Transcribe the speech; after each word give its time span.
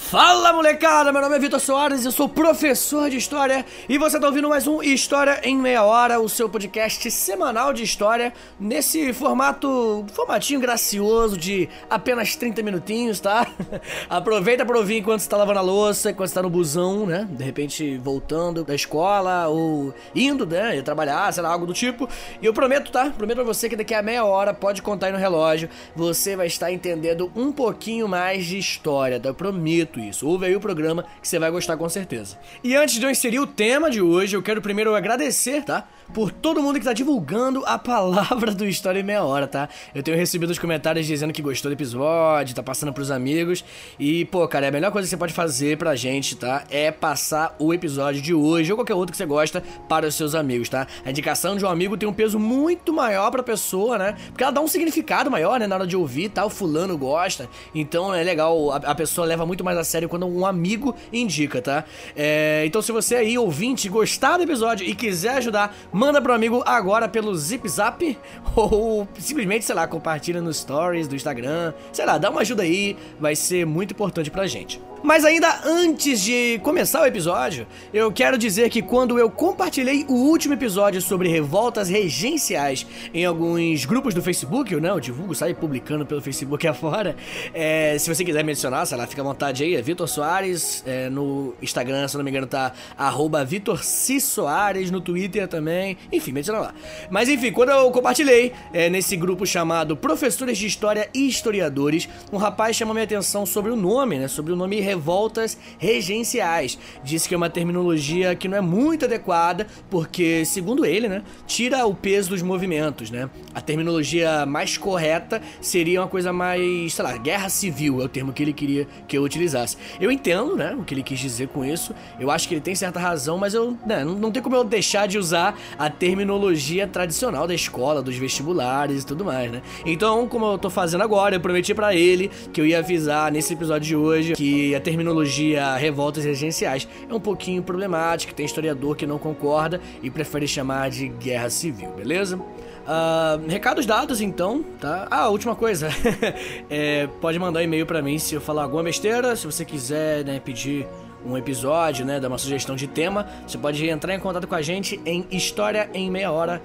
Fala 0.00 0.54
molecada, 0.54 1.12
meu 1.12 1.20
nome 1.20 1.36
é 1.36 1.38
Vitor 1.38 1.60
Soares, 1.60 2.02
eu 2.02 2.10
sou 2.10 2.26
professor 2.30 3.10
de 3.10 3.18
História 3.18 3.66
e 3.86 3.98
você 3.98 4.18
tá 4.18 4.26
ouvindo 4.26 4.48
mais 4.48 4.66
um 4.66 4.82
História 4.82 5.38
em 5.42 5.54
Meia 5.54 5.82
Hora, 5.82 6.18
o 6.18 6.30
seu 6.30 6.48
podcast 6.48 7.10
semanal 7.10 7.74
de 7.74 7.82
História, 7.82 8.32
nesse 8.58 9.12
formato, 9.12 10.06
formatinho 10.14 10.60
gracioso 10.60 11.36
de 11.36 11.68
apenas 11.90 12.34
30 12.36 12.62
minutinhos, 12.62 13.20
tá? 13.20 13.46
Aproveita 14.08 14.64
pra 14.64 14.78
ouvir 14.78 14.96
enquanto 14.96 15.20
você 15.20 15.28
tá 15.28 15.36
lavando 15.36 15.58
a 15.58 15.62
louça, 15.62 16.10
enquanto 16.10 16.28
você 16.28 16.34
tá 16.36 16.42
no 16.42 16.48
busão, 16.48 17.04
né? 17.04 17.28
De 17.30 17.44
repente 17.44 17.98
voltando 17.98 18.64
da 18.64 18.74
escola 18.74 19.48
ou 19.48 19.92
indo, 20.14 20.46
né? 20.46 20.78
Ir 20.78 20.82
trabalhar, 20.82 21.30
sei 21.34 21.42
lá, 21.42 21.50
algo 21.50 21.66
do 21.66 21.74
tipo. 21.74 22.08
E 22.40 22.46
eu 22.46 22.54
prometo, 22.54 22.90
tá? 22.90 23.10
Prometo 23.10 23.36
pra 23.36 23.44
você 23.44 23.68
que 23.68 23.76
daqui 23.76 23.92
a 23.92 24.00
meia 24.00 24.24
hora, 24.24 24.54
pode 24.54 24.80
contar 24.80 25.08
aí 25.08 25.12
no 25.12 25.18
relógio, 25.18 25.68
você 25.94 26.34
vai 26.34 26.46
estar 26.46 26.72
entendendo 26.72 27.30
um 27.36 27.52
pouquinho 27.52 28.08
mais 28.08 28.46
de 28.46 28.56
história, 28.56 29.20
tá? 29.20 29.28
Eu 29.28 29.34
prometo 29.34 29.87
isso. 29.96 30.26
Ouve 30.26 30.46
aí 30.46 30.56
o 30.56 30.60
programa 30.60 31.04
que 31.20 31.28
você 31.28 31.38
vai 31.38 31.50
gostar 31.50 31.76
com 31.76 31.88
certeza. 31.88 32.36
E 32.62 32.74
antes 32.74 32.96
de 32.96 33.06
eu 33.06 33.10
inserir 33.10 33.38
o 33.38 33.46
tema 33.46 33.90
de 33.90 34.02
hoje, 34.02 34.36
eu 34.36 34.42
quero 34.42 34.60
primeiro 34.60 34.94
agradecer, 34.94 35.64
tá? 35.64 35.88
Por 36.12 36.32
todo 36.32 36.62
mundo 36.62 36.78
que 36.78 36.84
tá 36.84 36.92
divulgando 36.92 37.62
a 37.66 37.78
palavra 37.78 38.54
do 38.54 38.66
História 38.66 39.00
em 39.00 39.02
Meia 39.02 39.22
Hora, 39.22 39.46
tá? 39.46 39.68
Eu 39.94 40.02
tenho 40.02 40.16
recebido 40.16 40.50
os 40.50 40.58
comentários 40.58 41.06
dizendo 41.06 41.32
que 41.32 41.42
gostou 41.42 41.70
do 41.70 41.74
episódio, 41.74 42.54
tá 42.54 42.62
passando 42.62 42.92
pros 42.92 43.10
amigos. 43.10 43.62
E, 43.98 44.24
pô, 44.26 44.46
cara, 44.48 44.68
a 44.68 44.70
melhor 44.70 44.90
coisa 44.90 45.06
que 45.06 45.10
você 45.10 45.16
pode 45.16 45.34
fazer 45.34 45.76
pra 45.76 45.94
gente, 45.94 46.34
tá? 46.34 46.64
É 46.70 46.90
passar 46.90 47.54
o 47.58 47.74
episódio 47.74 48.22
de 48.22 48.32
hoje 48.32 48.72
ou 48.72 48.78
qualquer 48.78 48.94
outro 48.94 49.12
que 49.12 49.18
você 49.18 49.26
gosta 49.26 49.62
para 49.88 50.06
os 50.06 50.14
seus 50.14 50.34
amigos, 50.34 50.68
tá? 50.68 50.86
A 51.04 51.10
indicação 51.10 51.56
de 51.56 51.64
um 51.64 51.68
amigo 51.68 51.96
tem 51.96 52.08
um 52.08 52.12
peso 52.12 52.38
muito 52.38 52.92
maior 52.92 53.30
pra 53.30 53.42
pessoa, 53.42 53.98
né? 53.98 54.16
Porque 54.28 54.42
ela 54.42 54.52
dá 54.52 54.60
um 54.62 54.68
significado 54.68 55.30
maior, 55.30 55.60
né? 55.60 55.66
Na 55.66 55.74
hora 55.76 55.86
de 55.86 55.96
ouvir, 55.96 56.30
tá? 56.30 56.44
O 56.44 56.50
fulano 56.50 56.96
gosta. 56.96 57.48
Então 57.74 58.14
é 58.14 58.22
legal, 58.22 58.72
a, 58.72 58.76
a 58.76 58.94
pessoa 58.94 59.26
leva 59.26 59.44
muito 59.44 59.62
mais 59.62 59.76
a 59.76 59.84
sério 59.84 60.08
quando 60.08 60.26
um 60.26 60.46
amigo 60.46 60.94
indica, 61.12 61.60
tá? 61.60 61.84
É, 62.16 62.64
então 62.66 62.80
se 62.80 62.92
você 62.92 63.16
aí, 63.16 63.36
ouvinte, 63.36 63.88
gostar 63.90 64.38
do 64.38 64.42
episódio 64.42 64.86
e 64.86 64.94
quiser 64.94 65.36
ajudar, 65.36 65.76
manda 65.98 66.22
pro 66.22 66.32
amigo 66.32 66.62
agora 66.64 67.08
pelo 67.08 67.34
Zip 67.34 67.68
Zap 67.68 68.16
ou 68.54 69.08
simplesmente, 69.18 69.64
sei 69.64 69.74
lá, 69.74 69.88
compartilha 69.88 70.40
nos 70.40 70.58
stories 70.58 71.08
do 71.08 71.16
Instagram. 71.16 71.74
Sei 71.92 72.06
lá, 72.06 72.16
dá 72.16 72.30
uma 72.30 72.42
ajuda 72.42 72.62
aí, 72.62 72.96
vai 73.18 73.34
ser 73.34 73.66
muito 73.66 73.90
importante 73.90 74.30
pra 74.30 74.46
gente. 74.46 74.80
Mas 75.02 75.24
ainda 75.24 75.60
antes 75.64 76.20
de 76.20 76.58
começar 76.62 77.02
o 77.02 77.06
episódio, 77.06 77.66
eu 77.94 78.10
quero 78.10 78.36
dizer 78.36 78.68
que 78.68 78.82
quando 78.82 79.18
eu 79.18 79.30
compartilhei 79.30 80.04
o 80.08 80.14
último 80.14 80.54
episódio 80.54 81.00
sobre 81.00 81.28
revoltas 81.28 81.88
regenciais 81.88 82.86
em 83.14 83.24
alguns 83.24 83.84
grupos 83.84 84.12
do 84.12 84.20
Facebook, 84.20 84.72
eu 84.72 84.80
não, 84.80 84.98
divulgo, 84.98 85.34
sai 85.34 85.54
publicando 85.54 86.04
pelo 86.04 86.20
Facebook 86.20 86.66
afora. 86.68 87.14
É, 87.54 87.96
se 87.98 88.12
você 88.12 88.24
quiser 88.24 88.44
mencionar, 88.44 88.86
sei 88.86 88.98
lá, 88.98 89.06
fica 89.06 89.22
à 89.22 89.24
vontade 89.24 89.62
aí, 89.62 89.76
é 89.76 89.82
Vitor 89.82 90.08
Soares, 90.08 90.82
é, 90.84 91.08
no 91.08 91.54
Instagram, 91.62 92.08
se 92.08 92.16
não 92.16 92.24
me 92.24 92.30
engano, 92.30 92.46
tá 92.46 92.72
arroba 92.96 93.44
Vitor 93.44 93.84
C. 93.84 94.18
Soares, 94.18 94.90
no 94.90 95.00
Twitter 95.00 95.46
também, 95.46 95.96
enfim, 96.12 96.32
menciona 96.32 96.58
lá. 96.58 96.74
Mas 97.08 97.28
enfim, 97.28 97.52
quando 97.52 97.70
eu 97.70 97.90
compartilhei 97.92 98.52
é, 98.72 98.90
nesse 98.90 99.16
grupo 99.16 99.46
chamado 99.46 99.96
Professores 99.96 100.58
de 100.58 100.66
História 100.66 101.08
e 101.14 101.28
Historiadores, 101.28 102.08
um 102.32 102.36
rapaz 102.36 102.76
chamou 102.76 102.94
minha 102.94 103.04
atenção 103.04 103.46
sobre 103.46 103.70
o 103.70 103.76
nome, 103.76 104.18
né, 104.18 104.26
sobre 104.26 104.52
o 104.52 104.56
nome 104.56 104.87
revoltas 104.88 105.58
regenciais. 105.78 106.78
Disse 107.04 107.28
que 107.28 107.34
é 107.34 107.36
uma 107.36 107.50
terminologia 107.50 108.34
que 108.34 108.48
não 108.48 108.56
é 108.56 108.60
muito 108.60 109.04
adequada, 109.04 109.66
porque, 109.90 110.44
segundo 110.44 110.84
ele, 110.84 111.08
né, 111.08 111.22
tira 111.46 111.86
o 111.86 111.94
peso 111.94 112.30
dos 112.30 112.42
movimentos, 112.42 113.10
né? 113.10 113.28
A 113.54 113.60
terminologia 113.60 114.46
mais 114.46 114.78
correta 114.78 115.42
seria 115.60 116.00
uma 116.00 116.08
coisa 116.08 116.32
mais, 116.32 116.94
sei 116.94 117.04
lá, 117.04 117.16
guerra 117.16 117.48
civil 117.48 118.00
é 118.00 118.04
o 118.04 118.08
termo 118.08 118.32
que 118.32 118.42
ele 118.42 118.52
queria 118.52 118.86
que 119.06 119.16
eu 119.16 119.22
utilizasse. 119.22 119.76
Eu 120.00 120.10
entendo, 120.10 120.56
né, 120.56 120.74
o 120.78 120.84
que 120.84 120.94
ele 120.94 121.02
quis 121.02 121.18
dizer 121.18 121.48
com 121.48 121.64
isso. 121.64 121.94
Eu 122.18 122.30
acho 122.30 122.48
que 122.48 122.54
ele 122.54 122.60
tem 122.60 122.74
certa 122.74 122.98
razão, 122.98 123.36
mas 123.36 123.52
eu, 123.54 123.76
né, 123.86 124.04
não, 124.04 124.14
não 124.14 124.30
tem 124.32 124.42
como 124.42 124.56
eu 124.56 124.64
deixar 124.64 125.06
de 125.06 125.18
usar 125.18 125.58
a 125.78 125.90
terminologia 125.90 126.86
tradicional 126.86 127.46
da 127.46 127.54
escola, 127.54 128.02
dos 128.02 128.16
vestibulares 128.16 129.02
e 129.02 129.06
tudo 129.06 129.24
mais, 129.24 129.50
né? 129.50 129.62
Então, 129.84 130.26
como 130.26 130.46
eu 130.46 130.58
tô 130.58 130.70
fazendo 130.70 131.02
agora, 131.02 131.36
eu 131.36 131.40
prometi 131.40 131.74
para 131.74 131.94
ele 131.94 132.30
que 132.52 132.60
eu 132.60 132.66
ia 132.66 132.78
avisar 132.78 133.30
nesse 133.30 133.52
episódio 133.52 133.86
de 133.86 133.96
hoje 133.96 134.32
que 134.34 134.74
a 134.78 134.80
terminologia 134.80 135.74
revoltas 135.76 136.24
regenciais 136.24 136.88
é 137.08 137.12
um 137.12 137.20
pouquinho 137.20 137.62
problemática, 137.62 138.32
tem 138.32 138.46
historiador 138.46 138.96
que 138.96 139.06
não 139.06 139.18
concorda 139.18 139.80
e 140.02 140.10
prefere 140.10 140.48
chamar 140.48 140.88
de 140.90 141.08
guerra 141.08 141.50
civil, 141.50 141.90
beleza? 141.90 142.36
Uh, 142.36 143.46
recados 143.46 143.84
dados 143.84 144.20
então, 144.20 144.64
tá? 144.80 145.06
Ah, 145.10 145.28
última 145.28 145.54
coisa. 145.54 145.88
é, 146.70 147.06
pode 147.20 147.38
mandar 147.38 147.60
um 147.60 147.62
e-mail 147.62 147.84
para 147.84 148.00
mim 148.00 148.18
se 148.18 148.34
eu 148.34 148.40
falar 148.40 148.62
alguma 148.62 148.82
besteira, 148.82 149.36
se 149.36 149.44
você 149.44 149.64
quiser 149.64 150.24
né, 150.24 150.40
pedir 150.40 150.86
um 151.24 151.36
episódio, 151.36 152.04
né, 152.04 152.20
dar 152.20 152.28
uma 152.28 152.38
sugestão 152.38 152.76
de 152.76 152.86
tema, 152.86 153.26
você 153.46 153.58
pode 153.58 153.86
entrar 153.88 154.14
em 154.14 154.20
contato 154.20 154.46
com 154.46 154.54
a 154.54 154.62
gente 154.62 155.00
em 155.04 155.26
história 155.30 155.90
em 155.92 156.10
meia 156.10 156.30
hora 156.30 156.62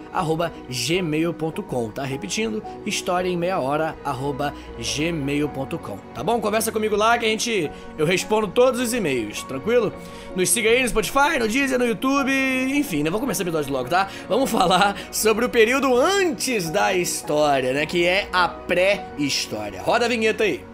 tá? 1.92 2.04
Repetindo, 2.04 2.64
história 2.86 3.28
em 3.28 3.38
meia 3.38 3.60
hora 3.60 3.96
tá 6.14 6.24
bom? 6.24 6.40
Conversa 6.40 6.72
comigo 6.72 6.96
lá 6.96 7.18
que 7.18 7.26
a 7.26 7.30
gente 7.30 7.70
eu 7.98 8.06
respondo 8.06 8.48
todos 8.48 8.80
os 8.80 8.94
e-mails, 8.94 9.44
tranquilo? 9.44 9.94
Nos 10.36 10.50
siga 10.50 10.70
aí 10.70 10.82
no 10.82 10.88
Spotify, 10.88 11.40
no 11.40 11.48
Deezer, 11.48 11.78
no 11.78 11.86
YouTube, 11.86 12.32
enfim, 12.32 13.04
né? 13.04 13.10
Vamos 13.10 13.22
começar 13.22 13.44
o 13.44 13.46
episódio 13.46 13.72
logo, 13.72 13.90
tá? 13.90 14.10
Vamos 14.28 14.50
falar 14.50 14.96
sobre 15.12 15.46
o 15.46 15.50
período 15.50 15.96
antes 15.96 16.70
da 16.70 16.94
história, 16.94 17.74
né, 17.74 17.86
que 17.86 18.06
é 18.06 18.28
a 18.32 18.48
pré-história. 18.48 19.82
Roda 19.82 20.06
a 20.06 20.10
vinheta 20.10 20.44
aí. 20.44 20.73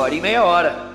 História 0.00 0.16
em 0.16 0.22
Meia 0.22 0.42
Hora. 0.42 0.89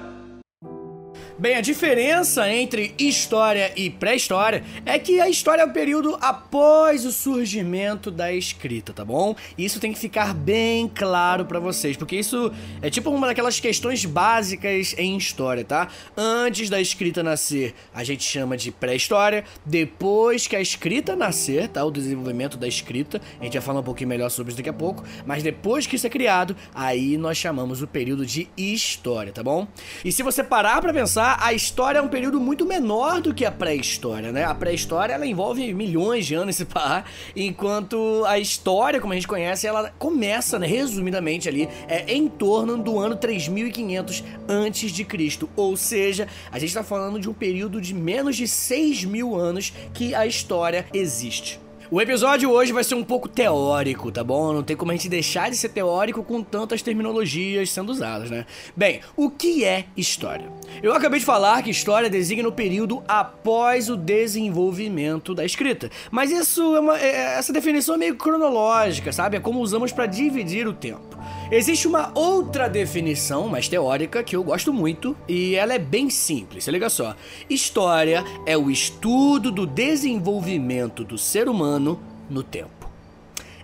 Bem, 1.38 1.58
a 1.58 1.62
diferença 1.62 2.50
entre 2.50 2.96
história 2.98 3.74
e 3.76 3.90
pré-história 3.90 4.64
é 4.86 4.98
que 4.98 5.20
a 5.20 5.28
história 5.28 5.64
é 5.64 5.66
o 5.66 5.74
período 5.74 6.18
após 6.22 7.06
o 7.06 7.12
surgimento 7.12 8.10
da 8.10 8.32
escrita, 8.32 8.94
tá 8.94 9.04
bom? 9.04 9.36
Isso 9.58 9.78
tem 9.78 9.92
que 9.92 10.00
ficar 10.00 10.34
bem 10.34 10.88
claro 10.88 11.44
para 11.44 11.60
vocês, 11.60 11.98
porque 11.98 12.16
isso 12.16 12.54
é 12.82 12.90
tipo 12.90 13.10
uma 13.10 13.28
daquelas 13.28 13.60
questões 13.60 14.06
básicas 14.06 14.96
em 14.98 15.18
história, 15.18 15.66
tá? 15.66 15.90
Antes 16.16 16.70
da 16.70 16.80
escrita 16.80 17.22
nascer, 17.22 17.76
a 17.94 18.02
gente 18.02 18.24
chama 18.24 18.56
de 18.56 18.72
pré-história. 18.72 19.44
Depois 19.66 20.48
que 20.48 20.56
a 20.56 20.62
escrita 20.62 21.18
nascer, 21.18 21.68
tá? 21.68 21.84
O 21.84 21.92
desenvolvimento 21.92 22.56
da 22.56 22.66
escrita, 22.68 23.20
a 23.42 23.44
gente 23.44 23.54
vai 23.54 23.62
falar 23.62 23.82
um 23.82 23.84
pouquinho 23.84 24.08
melhor 24.08 24.30
sobre 24.30 24.52
isso 24.52 24.58
daqui 24.58 24.70
a 24.70 24.74
pouco, 24.74 25.04
mas 25.26 25.44
depois 25.44 25.86
que 25.86 25.98
isso 25.98 26.08
é 26.08 26.10
criado, 26.10 26.56
aí 26.74 27.18
nós 27.18 27.38
chamamos 27.38 27.82
o 27.82 27.88
período 27.88 28.26
de 28.26 28.48
história, 28.56 29.34
tá 29.34 29.44
bom? 29.44 29.68
E 30.06 30.14
se 30.14 30.24
você 30.24 30.42
parar 30.42 30.80
para 30.80 30.94
pensar 30.94 31.25
a 31.40 31.54
história 31.54 32.00
é 32.00 32.02
um 32.02 32.08
período 32.08 32.40
muito 32.40 32.66
menor 32.66 33.22
do 33.22 33.34
que 33.34 33.46
a 33.46 33.52
pré-história, 33.52 34.32
né? 34.32 34.44
A 34.44 34.54
pré-história 34.54 35.14
ela 35.14 35.26
envolve 35.26 35.74
milhões 35.74 36.26
de 36.26 36.36
anos 36.36 36.56
se 36.56 36.66
pá, 36.66 37.04
enquanto 37.36 38.24
a 38.26 38.38
história, 38.38 39.02
como 39.02 39.14
a 39.14 39.16
gente 39.16 39.28
conhece, 39.28 39.66
ela 39.66 39.94
começa, 39.98 40.60
né, 40.60 40.68
resumidamente 40.68 41.50
ali, 41.50 41.68
é 41.88 42.14
em 42.14 42.28
torno 42.28 42.78
do 42.78 43.00
ano 43.00 43.16
3500 43.16 44.24
antes 44.48 44.92
de 44.92 45.04
Cristo. 45.04 45.50
Ou 45.56 45.76
seja, 45.76 46.28
a 46.52 46.60
gente 46.60 46.70
está 46.70 46.84
falando 46.84 47.20
de 47.20 47.30
um 47.30 47.34
período 47.34 47.82
de 47.82 47.94
menos 47.94 48.36
de 48.36 48.48
6 48.48 49.06
mil 49.06 49.36
anos 49.36 49.74
que 49.94 50.14
a 50.14 50.26
história 50.26 50.86
existe. 50.94 51.65
O 51.92 52.02
episódio 52.02 52.50
hoje 52.50 52.74
vai 52.74 52.84
ser 52.84 52.96
um 52.96 53.04
pouco 53.04 53.30
teórico, 53.30 54.12
tá 54.12 54.24
bom? 54.24 54.52
Não 54.52 54.64
tem 54.64 54.76
como 54.76 54.92
a 54.92 54.96
gente 54.96 55.08
deixar 55.08 55.52
de 55.52 55.56
ser 55.56 55.70
teórico 55.70 56.24
com 56.24 56.42
tantas 56.42 56.82
terminologias 56.82 57.70
sendo 57.70 57.92
usadas, 57.92 58.32
né? 58.32 58.44
Bem, 58.76 59.02
o 59.16 59.30
que 59.30 59.64
é 59.64 59.86
história? 59.96 60.50
Eu 60.82 60.94
acabei 60.94 61.20
de 61.20 61.26
falar 61.26 61.62
que 61.62 61.70
história 61.70 62.10
designa 62.10 62.50
o 62.50 62.52
período 62.52 63.04
após 63.08 63.88
o 63.88 63.96
desenvolvimento 63.96 65.36
da 65.36 65.46
escrita. 65.46 65.92
Mas 66.10 66.32
isso 66.32 66.76
é 66.76 66.80
uma, 66.80 67.00
é, 67.00 67.38
essa 67.38 67.54
definição 67.54 67.94
é 67.94 67.98
meio 68.00 68.16
cronológica, 68.16 69.14
sabe? 69.14 69.38
É 69.38 69.40
como 69.40 69.60
usamos 69.60 69.92
para 69.92 70.08
dividir 70.08 70.68
o 70.68 70.74
tempo. 70.74 71.16
Existe 71.52 71.88
uma 71.88 72.12
outra 72.16 72.68
definição, 72.68 73.48
mais 73.48 73.68
teórica, 73.68 74.24
que 74.24 74.36
eu 74.36 74.44
gosto 74.44 74.74
muito, 74.74 75.16
e 75.28 75.56
ela 75.56 75.74
é 75.74 75.80
bem 75.80 76.10
simples. 76.10 76.64
Se 76.64 76.72
liga 76.72 76.90
só. 76.90 77.16
História 77.48 78.24
é 78.48 78.58
o 78.58 78.72
estudo 78.72 79.52
do 79.52 79.68
desenvolvimento 79.68 81.04
do 81.04 81.18
ser 81.18 81.48
humano 81.48 81.75
no 81.80 82.44
tempo. 82.44 82.86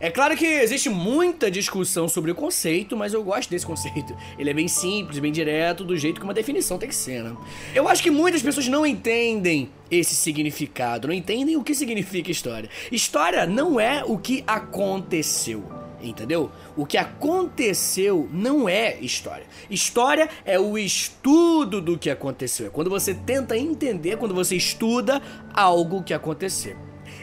É 0.03 0.09
claro 0.09 0.35
que 0.35 0.45
existe 0.45 0.89
muita 0.89 1.51
discussão 1.51 2.09
sobre 2.09 2.31
o 2.31 2.35
conceito, 2.35 2.97
mas 2.97 3.13
eu 3.13 3.23
gosto 3.23 3.51
desse 3.51 3.67
conceito. 3.67 4.17
Ele 4.35 4.49
é 4.49 4.53
bem 4.53 4.67
simples, 4.67 5.19
bem 5.19 5.31
direto, 5.31 5.83
do 5.83 5.95
jeito 5.95 6.19
que 6.19 6.23
uma 6.23 6.33
definição 6.33 6.79
tem 6.79 6.89
que 6.89 6.95
ser, 6.95 7.23
né? 7.23 7.37
Eu 7.75 7.87
acho 7.87 8.01
que 8.01 8.09
muitas 8.09 8.41
pessoas 8.41 8.67
não 8.67 8.83
entendem 8.83 9.69
esse 9.91 10.15
significado, 10.15 11.07
não 11.07 11.13
entendem 11.13 11.55
o 11.55 11.63
que 11.63 11.75
significa 11.75 12.31
história. 12.31 12.67
História 12.91 13.45
não 13.45 13.79
é 13.79 14.03
o 14.03 14.17
que 14.17 14.43
aconteceu 14.47 15.63
entendeu? 16.03 16.49
O 16.75 16.83
que 16.83 16.97
aconteceu 16.97 18.27
não 18.33 18.67
é 18.67 18.99
história. 18.99 19.45
História 19.69 20.27
é 20.43 20.59
o 20.59 20.75
estudo 20.75 21.79
do 21.79 21.95
que 21.95 22.09
aconteceu. 22.09 22.65
É 22.65 22.69
quando 22.71 22.89
você 22.89 23.13
tenta 23.13 23.55
entender, 23.55 24.17
quando 24.17 24.33
você 24.33 24.55
estuda 24.55 25.21
algo 25.53 26.01
que 26.01 26.11
aconteceu. 26.11 26.75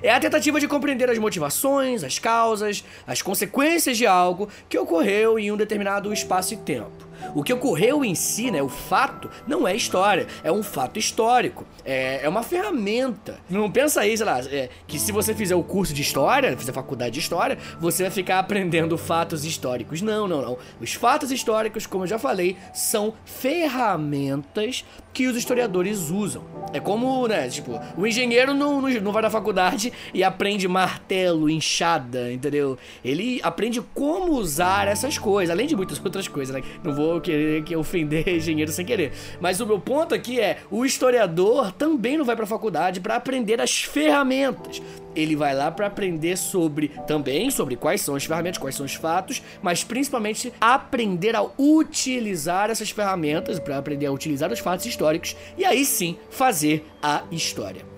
É 0.03 0.13
a 0.13 0.21
tentativa 0.21 0.61
de 0.61 0.69
compreender 0.69 1.11
as 1.11 1.19
motivações, 1.19 2.05
as 2.05 2.19
causas, 2.19 2.85
as 3.07 3.23
consequências 3.23 3.97
de 3.97 4.07
algo 4.07 4.49
que 4.69 4.79
ocorreu 4.79 5.39
em 5.39 5.51
um 5.51 5.57
determinado 5.57 6.13
espaço 6.13 6.55
e 6.55 6.57
tempo. 6.57 7.08
O 7.35 7.43
que 7.43 7.53
ocorreu 7.53 8.05
em 8.05 8.15
si, 8.15 8.51
né, 8.51 8.63
o 8.63 8.69
fato, 8.69 9.31
não 9.47 9.67
é 9.67 9.75
história, 9.75 10.27
é 10.43 10.51
um 10.51 10.63
fato 10.63 10.99
histórico. 10.99 11.65
É, 11.85 12.25
é 12.25 12.29
uma 12.29 12.43
ferramenta. 12.43 13.39
Não 13.49 13.71
pensa 13.71 14.01
aí, 14.01 14.17
sei 14.17 14.27
lá, 14.27 14.41
é, 14.41 14.69
que 14.87 14.99
se 14.99 15.13
você 15.13 15.35
fizer 15.35 15.55
o 15.55 15.63
curso 15.63 15.95
de 15.95 16.03
história, 16.03 16.57
fizer 16.57 16.73
faculdade 16.73 17.13
de 17.13 17.21
história, 17.21 17.59
você 17.81 18.03
vai 18.03 18.11
ficar 18.11 18.39
aprendendo 18.39 18.97
fatos 18.99 19.45
históricos. 19.45 20.03
Não, 20.03 20.29
não, 20.29 20.43
não. 20.43 20.59
Os 20.81 20.95
fatos 20.95 21.31
históricos, 21.31 21.87
como 21.87 22.05
eu 22.05 22.09
já 22.09 22.19
falei, 22.19 22.57
são 22.73 23.15
ferramentas 23.25 24.85
que 25.13 25.27
os 25.27 25.37
historiadores 25.37 26.11
usam. 26.11 26.45
É 26.73 26.79
como, 26.79 27.27
né, 27.27 27.49
tipo, 27.49 27.81
o 27.97 28.07
engenheiro 28.07 28.55
não, 28.55 28.81
não, 28.81 29.13
vai 29.13 29.23
na 29.23 29.31
faculdade 29.31 29.93
e 30.13 30.23
aprende 30.23 30.69
martelo, 30.69 31.51
enxada, 31.51 32.33
entendeu? 32.33 32.79
Ele 33.05 33.41
aprende 33.43 33.81
como 33.95 34.33
usar 34.33 34.87
essas 34.87 35.19
coisas, 35.19 35.51
além 35.51 35.67
de 35.67 35.75
muitas 35.75 35.99
outras 36.05 36.29
coisas, 36.29 36.55
né? 36.55 36.63
Não 36.85 36.95
vou 36.95 37.08
vou 37.13 37.21
querer 37.21 37.63
que 37.63 37.77
ofender 37.77 38.29
engenheiro 38.29 38.71
sem 38.71 38.85
querer. 38.85 39.13
Mas 39.41 39.61
o 39.61 39.67
meu 39.67 39.79
ponto 39.79 40.15
aqui 40.15 40.41
é: 40.41 40.59
o 40.71 40.85
historiador 40.85 41.73
também 41.73 42.17
não 42.17 42.25
vai 42.25 42.37
para 42.37 42.45
a 42.45 42.49
faculdade 42.49 43.01
para 43.01 43.17
aprender 43.17 43.61
as 43.61 43.83
ferramentas. 43.83 44.81
Ele 45.15 45.35
vai 45.35 45.55
lá 45.55 45.71
para 45.71 45.87
aprender 45.87 46.37
sobre 46.37 46.89
também 47.07 47.51
sobre 47.51 47.75
quais 47.75 48.01
são 48.01 48.15
as 48.15 48.25
ferramentas, 48.25 48.59
quais 48.59 48.77
são 48.77 48.87
os 48.87 48.95
fatos, 48.95 49.43
mas 49.61 49.83
principalmente 49.83 50.53
aprender 50.61 51.35
a 51.35 51.45
utilizar 51.59 52.71
essas 52.71 52.91
ferramentas 52.91 53.59
para 53.59 53.79
aprender 53.79 54.07
a 54.07 54.13
utilizar 54.13 54.53
os 54.53 54.61
fatos 54.61 54.87
históricos 54.87 55.37
e 55.57 55.65
aí 55.65 55.85
sim 55.85 56.17
fazer 56.31 56.85
a 57.03 57.25
história. 57.33 57.98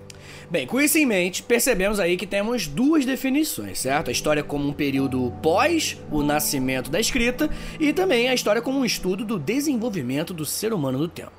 Bem, 0.51 0.67
com 0.67 0.81
isso 0.81 0.97
em 0.97 1.05
mente, 1.05 1.41
percebemos 1.41 1.97
aí 1.97 2.17
que 2.17 2.27
temos 2.27 2.67
duas 2.67 3.05
definições, 3.05 3.79
certo? 3.79 4.09
A 4.09 4.11
história 4.11 4.43
como 4.43 4.67
um 4.67 4.73
período 4.73 5.31
pós 5.41 5.97
o 6.11 6.21
nascimento 6.21 6.91
da 6.91 6.99
escrita 6.99 7.49
e 7.79 7.93
também 7.93 8.27
a 8.27 8.33
história 8.33 8.61
como 8.61 8.77
um 8.77 8.83
estudo 8.83 9.23
do 9.23 9.39
desenvolvimento 9.39 10.33
do 10.33 10.45
ser 10.45 10.73
humano 10.73 10.97
no 10.97 11.07
tempo. 11.07 11.31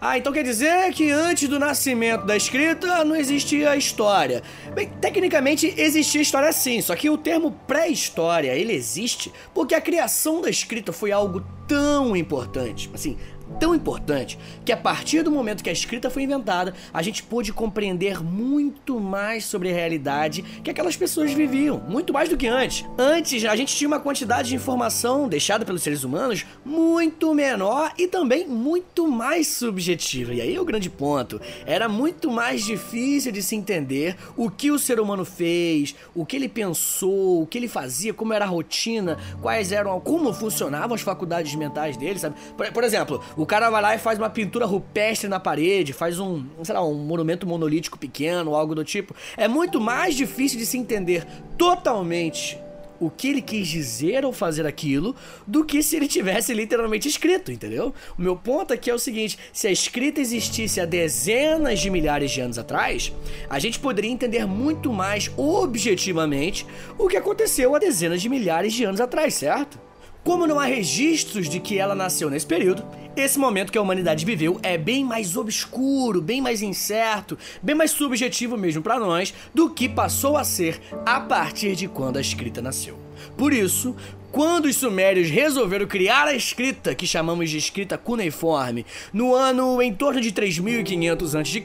Ah, 0.00 0.16
então 0.16 0.32
quer 0.32 0.44
dizer 0.44 0.92
que 0.92 1.10
antes 1.10 1.48
do 1.48 1.58
nascimento 1.58 2.24
da 2.24 2.36
escrita 2.36 3.04
não 3.04 3.16
existia 3.16 3.74
história. 3.74 4.40
Bem, 4.72 4.88
tecnicamente 5.00 5.74
existia 5.76 6.22
história 6.22 6.52
sim, 6.52 6.80
só 6.80 6.94
que 6.94 7.10
o 7.10 7.18
termo 7.18 7.50
pré-história, 7.66 8.54
ele 8.54 8.72
existe 8.72 9.32
porque 9.52 9.74
a 9.74 9.80
criação 9.80 10.40
da 10.40 10.48
escrita 10.48 10.92
foi 10.92 11.10
algo 11.10 11.44
tão 11.66 12.16
importante, 12.16 12.88
assim, 12.94 13.16
tão 13.58 13.74
importante 13.74 14.38
que 14.64 14.72
a 14.72 14.76
partir 14.76 15.22
do 15.22 15.30
momento 15.30 15.62
que 15.62 15.70
a 15.70 15.72
escrita 15.72 16.10
foi 16.10 16.22
inventada, 16.22 16.74
a 16.92 17.02
gente 17.02 17.22
pôde 17.22 17.52
compreender 17.52 18.22
muito 18.22 19.00
mais 19.00 19.44
sobre 19.44 19.70
a 19.70 19.74
realidade 19.74 20.42
que 20.62 20.70
aquelas 20.70 20.96
pessoas 20.96 21.32
viviam, 21.32 21.78
muito 21.88 22.12
mais 22.12 22.28
do 22.28 22.36
que 22.36 22.46
antes. 22.46 22.84
Antes, 22.98 23.44
a 23.44 23.56
gente 23.56 23.74
tinha 23.74 23.88
uma 23.88 24.00
quantidade 24.00 24.48
de 24.48 24.54
informação 24.54 25.28
deixada 25.28 25.64
pelos 25.64 25.82
seres 25.82 26.04
humanos 26.04 26.46
muito 26.64 27.34
menor 27.34 27.92
e 27.98 28.06
também 28.06 28.46
muito 28.46 29.06
mais 29.08 29.48
subjetiva. 29.48 30.34
E 30.34 30.40
aí 30.40 30.54
é 30.54 30.60
o 30.60 30.64
grande 30.64 30.90
ponto. 30.90 31.40
Era 31.66 31.88
muito 31.88 32.30
mais 32.30 32.64
difícil 32.64 33.32
de 33.32 33.42
se 33.42 33.56
entender 33.56 34.16
o 34.36 34.50
que 34.50 34.70
o 34.70 34.78
ser 34.78 35.00
humano 35.00 35.24
fez, 35.24 35.94
o 36.14 36.24
que 36.24 36.36
ele 36.36 36.48
pensou, 36.48 37.42
o 37.42 37.46
que 37.46 37.58
ele 37.58 37.68
fazia, 37.68 38.12
como 38.12 38.32
era 38.32 38.44
a 38.44 38.48
rotina, 38.48 39.18
quais 39.40 39.72
eram, 39.72 39.98
como 40.00 40.32
funcionavam 40.32 40.94
as 40.94 41.00
faculdades 41.00 41.54
mentais 41.54 41.96
dele, 41.96 42.18
sabe? 42.18 42.36
Por, 42.56 42.70
por 42.72 42.84
exemplo, 42.84 43.22
o 43.40 43.46
cara 43.46 43.70
vai 43.70 43.80
lá 43.80 43.94
e 43.94 43.98
faz 43.98 44.18
uma 44.18 44.28
pintura 44.28 44.66
rupestre 44.66 45.26
na 45.26 45.40
parede, 45.40 45.94
faz 45.94 46.18
um, 46.18 46.44
sei 46.62 46.74
lá, 46.74 46.84
um 46.84 46.94
monumento 46.94 47.46
monolítico 47.46 47.98
pequeno, 47.98 48.54
algo 48.54 48.74
do 48.74 48.84
tipo. 48.84 49.14
É 49.34 49.48
muito 49.48 49.80
mais 49.80 50.14
difícil 50.14 50.58
de 50.58 50.66
se 50.66 50.76
entender 50.76 51.26
totalmente 51.56 52.58
o 53.00 53.08
que 53.08 53.28
ele 53.28 53.40
quis 53.40 53.66
dizer 53.66 54.24
ao 54.24 54.32
fazer 54.32 54.66
aquilo 54.66 55.16
do 55.46 55.64
que 55.64 55.82
se 55.82 55.96
ele 55.96 56.06
tivesse 56.06 56.52
literalmente 56.52 57.08
escrito, 57.08 57.50
entendeu? 57.50 57.94
O 58.18 58.20
meu 58.20 58.36
ponto 58.36 58.74
aqui 58.74 58.90
é 58.90 58.94
o 58.94 58.98
seguinte: 58.98 59.38
se 59.54 59.66
a 59.66 59.72
escrita 59.72 60.20
existisse 60.20 60.78
há 60.78 60.84
dezenas 60.84 61.80
de 61.80 61.88
milhares 61.88 62.30
de 62.30 62.42
anos 62.42 62.58
atrás, 62.58 63.10
a 63.48 63.58
gente 63.58 63.80
poderia 63.80 64.10
entender 64.10 64.46
muito 64.46 64.92
mais 64.92 65.30
objetivamente 65.34 66.66
o 66.98 67.08
que 67.08 67.16
aconteceu 67.16 67.74
há 67.74 67.78
dezenas 67.78 68.20
de 68.20 68.28
milhares 68.28 68.74
de 68.74 68.84
anos 68.84 69.00
atrás, 69.00 69.32
certo? 69.32 69.89
Como 70.22 70.46
não 70.46 70.60
há 70.60 70.64
registros 70.64 71.48
de 71.48 71.58
que 71.60 71.78
ela 71.78 71.94
nasceu 71.94 72.28
nesse 72.28 72.46
período, 72.46 72.84
esse 73.16 73.38
momento 73.38 73.72
que 73.72 73.78
a 73.78 73.82
humanidade 73.82 74.24
viveu 74.24 74.60
é 74.62 74.76
bem 74.76 75.02
mais 75.02 75.36
obscuro, 75.36 76.20
bem 76.20 76.40
mais 76.42 76.60
incerto, 76.60 77.38
bem 77.62 77.74
mais 77.74 77.90
subjetivo 77.90 78.56
mesmo 78.56 78.82
para 78.82 78.98
nós 78.98 79.32
do 79.54 79.70
que 79.70 79.88
passou 79.88 80.36
a 80.36 80.44
ser 80.44 80.80
a 81.06 81.20
partir 81.20 81.74
de 81.74 81.88
quando 81.88 82.18
a 82.18 82.20
escrita 82.20 82.60
nasceu. 82.60 82.98
Por 83.36 83.52
isso, 83.52 83.96
quando 84.30 84.66
os 84.66 84.76
sumérios 84.76 85.30
resolveram 85.30 85.86
criar 85.86 86.28
a 86.28 86.34
escrita, 86.34 86.94
que 86.94 87.06
chamamos 87.06 87.48
de 87.48 87.56
escrita 87.56 87.96
cuneiforme, 87.96 88.84
no 89.12 89.34
ano 89.34 89.80
em 89.80 89.92
torno 89.92 90.20
de 90.20 90.30
3500 90.32 91.34
a.C., 91.34 91.62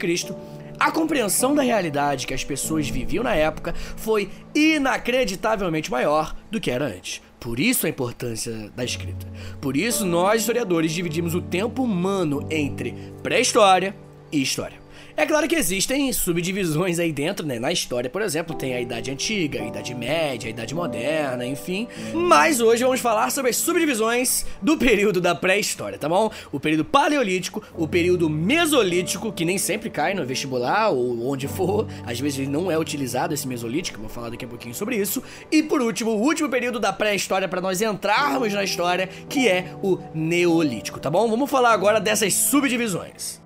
a 0.78 0.90
compreensão 0.90 1.54
da 1.54 1.62
realidade 1.62 2.26
que 2.26 2.34
as 2.34 2.44
pessoas 2.44 2.88
viviam 2.88 3.24
na 3.24 3.34
época 3.34 3.74
foi 3.96 4.30
inacreditavelmente 4.54 5.90
maior 5.90 6.34
do 6.50 6.60
que 6.60 6.70
era 6.70 6.86
antes. 6.86 7.25
Por 7.46 7.60
isso 7.60 7.86
a 7.86 7.88
importância 7.88 8.72
da 8.74 8.84
escrita. 8.84 9.24
Por 9.60 9.76
isso 9.76 10.04
nós 10.04 10.40
historiadores 10.40 10.90
dividimos 10.90 11.32
o 11.32 11.40
tempo 11.40 11.84
humano 11.84 12.44
entre 12.50 12.92
pré-história 13.22 13.94
e 14.32 14.42
história. 14.42 14.76
É 15.18 15.24
claro 15.24 15.48
que 15.48 15.56
existem 15.56 16.12
subdivisões 16.12 16.98
aí 16.98 17.10
dentro, 17.10 17.46
né? 17.46 17.58
Na 17.58 17.72
história, 17.72 18.10
por 18.10 18.20
exemplo, 18.20 18.54
tem 18.54 18.74
a 18.74 18.80
Idade 18.82 19.10
Antiga, 19.10 19.62
a 19.62 19.66
Idade 19.66 19.94
Média, 19.94 20.46
a 20.46 20.50
Idade 20.50 20.74
Moderna, 20.74 21.46
enfim. 21.46 21.88
Mas 22.12 22.60
hoje 22.60 22.84
vamos 22.84 23.00
falar 23.00 23.30
sobre 23.30 23.50
as 23.50 23.56
subdivisões 23.56 24.44
do 24.60 24.76
período 24.76 25.18
da 25.18 25.34
pré-história, 25.34 25.96
tá 25.96 26.06
bom? 26.06 26.30
O 26.52 26.60
período 26.60 26.84
Paleolítico, 26.84 27.62
o 27.74 27.88
período 27.88 28.28
Mesolítico, 28.28 29.32
que 29.32 29.46
nem 29.46 29.56
sempre 29.56 29.88
cai 29.88 30.12
no 30.12 30.26
vestibular 30.26 30.90
ou 30.90 31.26
onde 31.26 31.48
for, 31.48 31.88
às 32.04 32.20
vezes 32.20 32.40
ele 32.40 32.50
não 32.50 32.70
é 32.70 32.78
utilizado 32.78 33.32
esse 33.32 33.48
Mesolítico, 33.48 33.98
vou 33.98 34.10
falar 34.10 34.28
daqui 34.28 34.44
a 34.44 34.48
pouquinho 34.48 34.74
sobre 34.74 34.96
isso. 34.96 35.22
E 35.50 35.62
por 35.62 35.80
último, 35.80 36.10
o 36.10 36.20
último 36.20 36.50
período 36.50 36.78
da 36.78 36.92
pré-história 36.92 37.48
para 37.48 37.62
nós 37.62 37.80
entrarmos 37.80 38.52
na 38.52 38.62
história, 38.62 39.08
que 39.30 39.48
é 39.48 39.74
o 39.82 39.98
Neolítico, 40.14 41.00
tá 41.00 41.08
bom? 41.08 41.26
Vamos 41.26 41.50
falar 41.50 41.72
agora 41.72 41.98
dessas 41.98 42.34
subdivisões. 42.34 43.45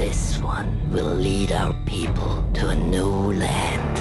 This 0.00 0.38
one 0.38 0.90
will 0.90 1.14
lead 1.14 1.52
our 1.52 1.74
people 1.84 2.42
to 2.54 2.70
a 2.70 2.74
new 2.74 3.34
land. 3.34 3.98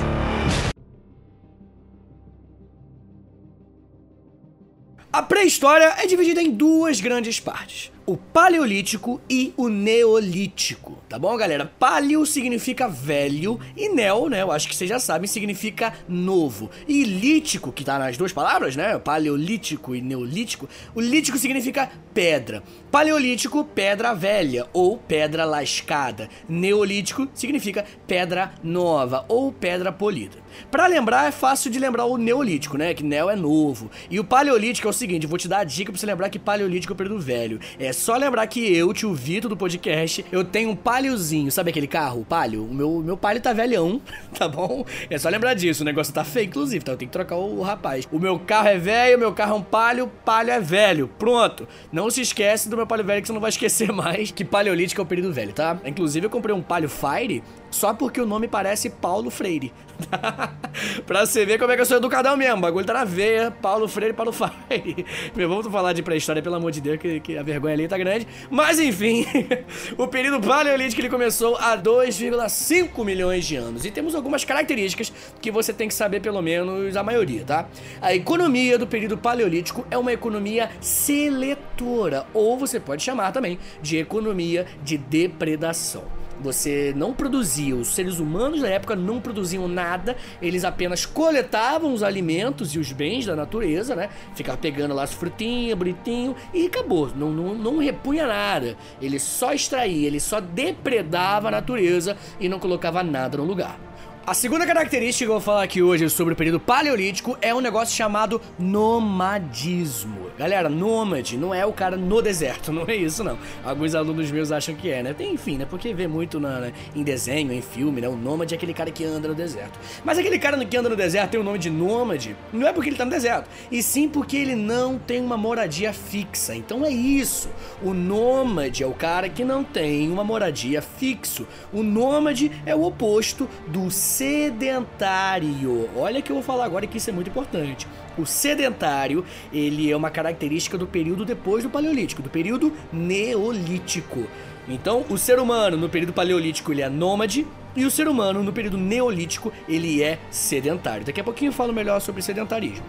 A 5.11 5.21
pré-história 5.21 5.93
é 5.97 6.07
dividida 6.07 6.41
em 6.41 6.51
duas 6.51 7.01
grandes 7.01 7.41
partes 7.41 7.91
o 8.09 8.17
Paleolítico 8.17 9.21
e 9.29 9.53
o 9.55 9.69
Neolítico, 9.69 10.97
tá 11.07 11.19
bom, 11.19 11.37
galera? 11.37 11.71
Paleo 11.77 12.25
significa 12.25 12.89
velho 12.89 13.59
e 13.77 13.87
neo, 13.87 14.27
né, 14.27 14.41
eu 14.41 14.51
acho 14.51 14.67
que 14.67 14.75
vocês 14.75 14.89
já 14.89 14.99
sabem, 14.99 15.27
significa 15.27 15.93
novo. 16.07 16.71
E 16.87 17.03
lítico, 17.03 17.71
que 17.71 17.85
tá 17.85 17.99
nas 17.99 18.17
duas 18.17 18.33
palavras, 18.33 18.75
né, 18.75 18.97
Paleolítico 18.97 19.93
e 19.93 20.01
Neolítico, 20.01 20.67
o 20.95 20.99
lítico 20.99 21.37
significa 21.37 21.91
pedra. 22.11 22.63
Paleolítico, 22.89 23.63
pedra 23.63 24.15
velha 24.15 24.65
ou 24.73 24.97
pedra 24.97 25.45
lascada. 25.45 26.27
Neolítico 26.47 27.27
significa 27.35 27.85
pedra 28.07 28.51
nova 28.63 29.23
ou 29.27 29.51
pedra 29.51 29.91
polida. 29.91 30.39
Para 30.71 30.87
lembrar, 30.87 31.27
é 31.27 31.31
fácil 31.31 31.69
de 31.69 31.77
lembrar 31.77 32.05
o 32.05 32.17
Neolítico, 32.17 32.75
né, 32.75 32.95
que 32.95 33.03
neo 33.03 33.29
é 33.29 33.35
novo. 33.35 33.91
E 34.09 34.19
o 34.19 34.23
Paleolítico 34.23 34.87
é 34.87 34.89
o 34.89 34.93
seguinte, 34.93 35.27
vou 35.27 35.37
te 35.37 35.47
dar 35.47 35.59
a 35.59 35.63
dica 35.63 35.91
pra 35.91 35.99
você 35.99 36.07
lembrar 36.07 36.29
que 36.29 36.39
Paleolítico 36.39 36.91
é 36.91 36.95
o 36.95 36.97
período 36.97 37.19
velho. 37.19 37.59
É 37.77 37.93
só 37.99 38.15
lembrar 38.15 38.47
que 38.47 38.75
eu, 38.75 38.93
tio 38.93 39.13
Vitor 39.13 39.49
do 39.49 39.57
podcast, 39.57 40.25
eu 40.31 40.43
tenho 40.43 40.69
um 40.69 40.75
paliozinho. 40.75 41.51
Sabe 41.51 41.69
aquele 41.69 41.85
carro, 41.85 42.21
o 42.21 42.25
palio? 42.25 42.63
O 42.63 42.73
meu, 42.73 43.01
meu 43.01 43.17
palio 43.17 43.41
tá 43.41 43.51
velhão, 43.51 44.01
tá 44.33 44.47
bom? 44.47 44.85
É 45.09 45.17
só 45.17 45.27
lembrar 45.27 45.53
disso. 45.53 45.83
O 45.83 45.85
negócio 45.85 46.13
tá 46.13 46.23
feio, 46.23 46.45
inclusive, 46.45 46.83
tá? 46.83 46.93
Eu 46.93 46.97
tenho 46.97 47.09
que 47.09 47.13
trocar 47.13 47.35
o, 47.35 47.59
o 47.59 47.61
rapaz. 47.61 48.07
O 48.09 48.17
meu 48.17 48.39
carro 48.39 48.69
é 48.69 48.77
velho, 48.77 49.19
meu 49.19 49.33
carro 49.33 49.55
é 49.55 49.57
um 49.57 49.61
palio, 49.61 50.07
palio 50.23 50.53
é 50.53 50.61
velho. 50.61 51.09
Pronto. 51.19 51.67
Não 51.91 52.09
se 52.09 52.21
esquece 52.21 52.69
do 52.69 52.77
meu 52.77 52.87
palio 52.87 53.05
velho 53.05 53.21
que 53.21 53.27
você 53.27 53.33
não 53.33 53.41
vai 53.41 53.49
esquecer 53.49 53.91
mais 53.93 54.31
que 54.31 54.45
paleolítico 54.45 55.01
é 55.01 55.03
o 55.03 55.07
período 55.07 55.33
velho, 55.33 55.51
tá? 55.51 55.77
Inclusive, 55.85 56.25
eu 56.25 56.29
comprei 56.29 56.55
um 56.55 56.61
palio 56.61 56.89
Fire 56.89 57.43
só 57.69 57.93
porque 57.93 58.19
o 58.19 58.25
nome 58.25 58.47
parece 58.47 58.89
Paulo 58.89 59.29
Freire. 59.29 59.73
pra 61.05 61.25
você 61.25 61.45
ver 61.45 61.59
como 61.59 61.71
é 61.71 61.75
que 61.75 61.81
eu 61.81 61.85
sou 61.85 61.97
educadão 61.97 62.35
mesmo. 62.37 62.57
O 62.57 62.61
bagulho 62.61 62.85
tá 62.85 62.93
na 62.93 63.03
veia. 63.03 63.51
Paulo 63.51 63.87
Freire, 63.87 64.13
Paulo 64.13 64.31
Freire. 64.31 65.05
Meu, 65.35 65.49
vamos 65.49 65.67
falar 65.67 65.93
de 65.93 66.01
pré-história, 66.01 66.41
pelo 66.41 66.55
amor 66.55 66.71
de 66.71 66.81
Deus, 66.81 66.97
que, 66.97 67.19
que, 67.19 67.37
a 67.37 67.43
vergonha 67.43 67.73
ali 67.73 67.87
tá 67.89 67.97
grande. 67.97 68.27
Mas 68.49 68.79
enfim, 68.79 69.25
o 69.97 70.07
período 70.07 70.45
paleolítico 70.45 71.01
ele 71.01 71.09
começou 71.09 71.55
há 71.57 71.77
2,5 71.77 73.03
milhões 73.03 73.45
de 73.45 73.55
anos. 73.55 73.85
E 73.85 73.91
temos 73.91 74.15
algumas 74.15 74.43
características 74.45 75.11
que 75.41 75.51
você 75.51 75.73
tem 75.73 75.87
que 75.87 75.93
saber, 75.93 76.21
pelo 76.21 76.41
menos 76.41 76.95
a 76.95 77.03
maioria, 77.03 77.43
tá? 77.43 77.67
A 78.01 78.13
economia 78.13 78.77
do 78.77 78.87
período 78.87 79.17
paleolítico 79.17 79.85
é 79.89 79.97
uma 79.97 80.13
economia 80.13 80.69
seletora, 80.79 82.25
ou 82.33 82.57
você 82.57 82.79
pode 82.79 83.03
chamar 83.03 83.31
também 83.31 83.59
de 83.81 83.97
economia 83.97 84.65
de 84.83 84.97
depredação. 84.97 86.18
Você 86.41 86.93
não 86.95 87.13
produzia, 87.13 87.75
os 87.75 87.89
seres 87.89 88.19
humanos 88.19 88.61
da 88.61 88.69
época 88.69 88.95
não 88.95 89.19
produziam 89.19 89.67
nada, 89.67 90.15
eles 90.41 90.63
apenas 90.63 91.05
coletavam 91.05 91.93
os 91.93 92.01
alimentos 92.01 92.73
e 92.73 92.79
os 92.79 92.91
bens 92.91 93.25
da 93.25 93.35
natureza, 93.35 93.95
né? 93.95 94.09
Ficava 94.35 94.57
pegando 94.57 94.93
lá 94.93 95.03
as 95.03 95.13
frutinhas, 95.13 95.77
bonitinho, 95.77 96.35
e 96.53 96.67
acabou. 96.67 97.11
Não, 97.15 97.31
não, 97.31 97.55
não 97.55 97.77
repunha 97.77 98.25
nada. 98.25 98.77
Ele 99.01 99.19
só 99.19 99.53
extraía, 99.53 100.07
ele 100.07 100.19
só 100.19 100.39
depredava 100.39 101.49
a 101.49 101.51
natureza 101.51 102.15
e 102.39 102.47
não 102.47 102.59
colocava 102.59 103.03
nada 103.03 103.37
no 103.37 103.43
lugar. 103.43 103.88
A 104.29 104.33
segunda 104.35 104.63
característica 104.63 105.25
que 105.25 105.31
eu 105.31 105.33
vou 105.33 105.41
falar 105.41 105.63
aqui 105.63 105.81
hoje 105.81 106.07
sobre 106.07 106.35
o 106.35 106.37
período 106.37 106.59
paleolítico 106.59 107.35
é 107.41 107.51
um 107.51 107.59
negócio 107.59 107.97
chamado 107.97 108.39
nomadismo. 108.59 110.29
Galera, 110.37 110.69
nômade 110.69 111.35
não 111.35 111.51
é 111.51 111.65
o 111.65 111.73
cara 111.73 111.97
no 111.97 112.21
deserto, 112.21 112.69
não 112.71 112.85
é 112.87 112.95
isso 112.95 113.23
não. 113.23 113.39
Alguns 113.65 113.95
alunos 113.95 114.29
meus 114.29 114.51
acham 114.51 114.75
que 114.75 114.91
é, 114.91 115.01
né? 115.01 115.15
Tem, 115.15 115.33
enfim, 115.33 115.57
né? 115.57 115.65
Porque 115.67 115.95
vê 115.95 116.07
muito 116.07 116.39
na, 116.39 116.59
né? 116.59 116.73
em 116.95 117.01
desenho, 117.01 117.51
em 117.51 117.59
filme, 117.59 118.01
né? 118.01 118.07
O 118.07 118.15
nômade 118.15 118.53
é 118.53 118.57
aquele 118.57 118.71
cara 118.71 118.91
que 118.91 119.03
anda 119.03 119.27
no 119.27 119.33
deserto. 119.33 119.79
Mas 120.05 120.19
aquele 120.19 120.37
cara 120.37 120.63
que 120.63 120.77
anda 120.77 120.89
no 120.89 120.95
deserto 120.95 121.31
tem 121.31 121.39
o 121.39 121.43
nome 121.43 121.57
de 121.57 121.71
nômade, 121.71 122.35
não 122.53 122.67
é 122.67 122.71
porque 122.71 122.89
ele 122.89 122.97
tá 122.97 123.05
no 123.05 123.11
deserto, 123.11 123.49
e 123.71 123.81
sim 123.81 124.07
porque 124.07 124.37
ele 124.37 124.53
não 124.53 124.99
tem 124.99 125.21
uma 125.21 125.37
moradia 125.37 125.91
fixa. 125.91 126.55
Então 126.55 126.85
é 126.85 126.91
isso. 126.91 127.49
O 127.81 127.95
nômade 127.95 128.83
é 128.83 128.85
o 128.85 128.93
cara 128.93 129.27
que 129.27 129.43
não 129.43 129.63
tem 129.63 130.11
uma 130.11 130.23
moradia 130.23 130.83
fixo. 130.83 131.47
O 131.73 131.81
nômade 131.81 132.51
é 132.63 132.75
o 132.75 132.83
oposto 132.83 133.49
do 133.65 133.89
sedentário. 134.19 135.89
Olha 135.95 136.21
que 136.21 136.29
eu 136.29 136.35
vou 136.35 136.43
falar 136.43 136.65
agora 136.65 136.85
que 136.85 136.97
isso 136.97 137.09
é 137.09 137.13
muito 137.13 137.29
importante. 137.29 137.87
O 138.17 138.25
sedentário, 138.25 139.23
ele 139.53 139.89
é 139.89 139.95
uma 139.95 140.09
característica 140.09 140.77
do 140.77 140.85
período 140.85 141.23
depois 141.23 141.63
do 141.63 141.69
paleolítico, 141.69 142.21
do 142.21 142.29
período 142.29 142.73
neolítico. 142.91 144.27
Então, 144.67 145.05
o 145.09 145.17
ser 145.17 145.39
humano 145.39 145.77
no 145.77 145.87
período 145.87 146.11
paleolítico 146.11 146.73
ele 146.73 146.81
é 146.81 146.89
nômade 146.89 147.47
e 147.77 147.85
o 147.85 147.91
ser 147.91 148.09
humano 148.09 148.43
no 148.43 148.51
período 148.51 148.77
neolítico 148.77 149.53
ele 149.69 150.03
é 150.03 150.19
sedentário. 150.29 151.05
Daqui 151.05 151.21
a 151.21 151.23
pouquinho 151.23 151.49
eu 151.49 151.53
falo 151.53 151.71
melhor 151.71 152.01
sobre 152.01 152.21
sedentarismo. 152.21 152.83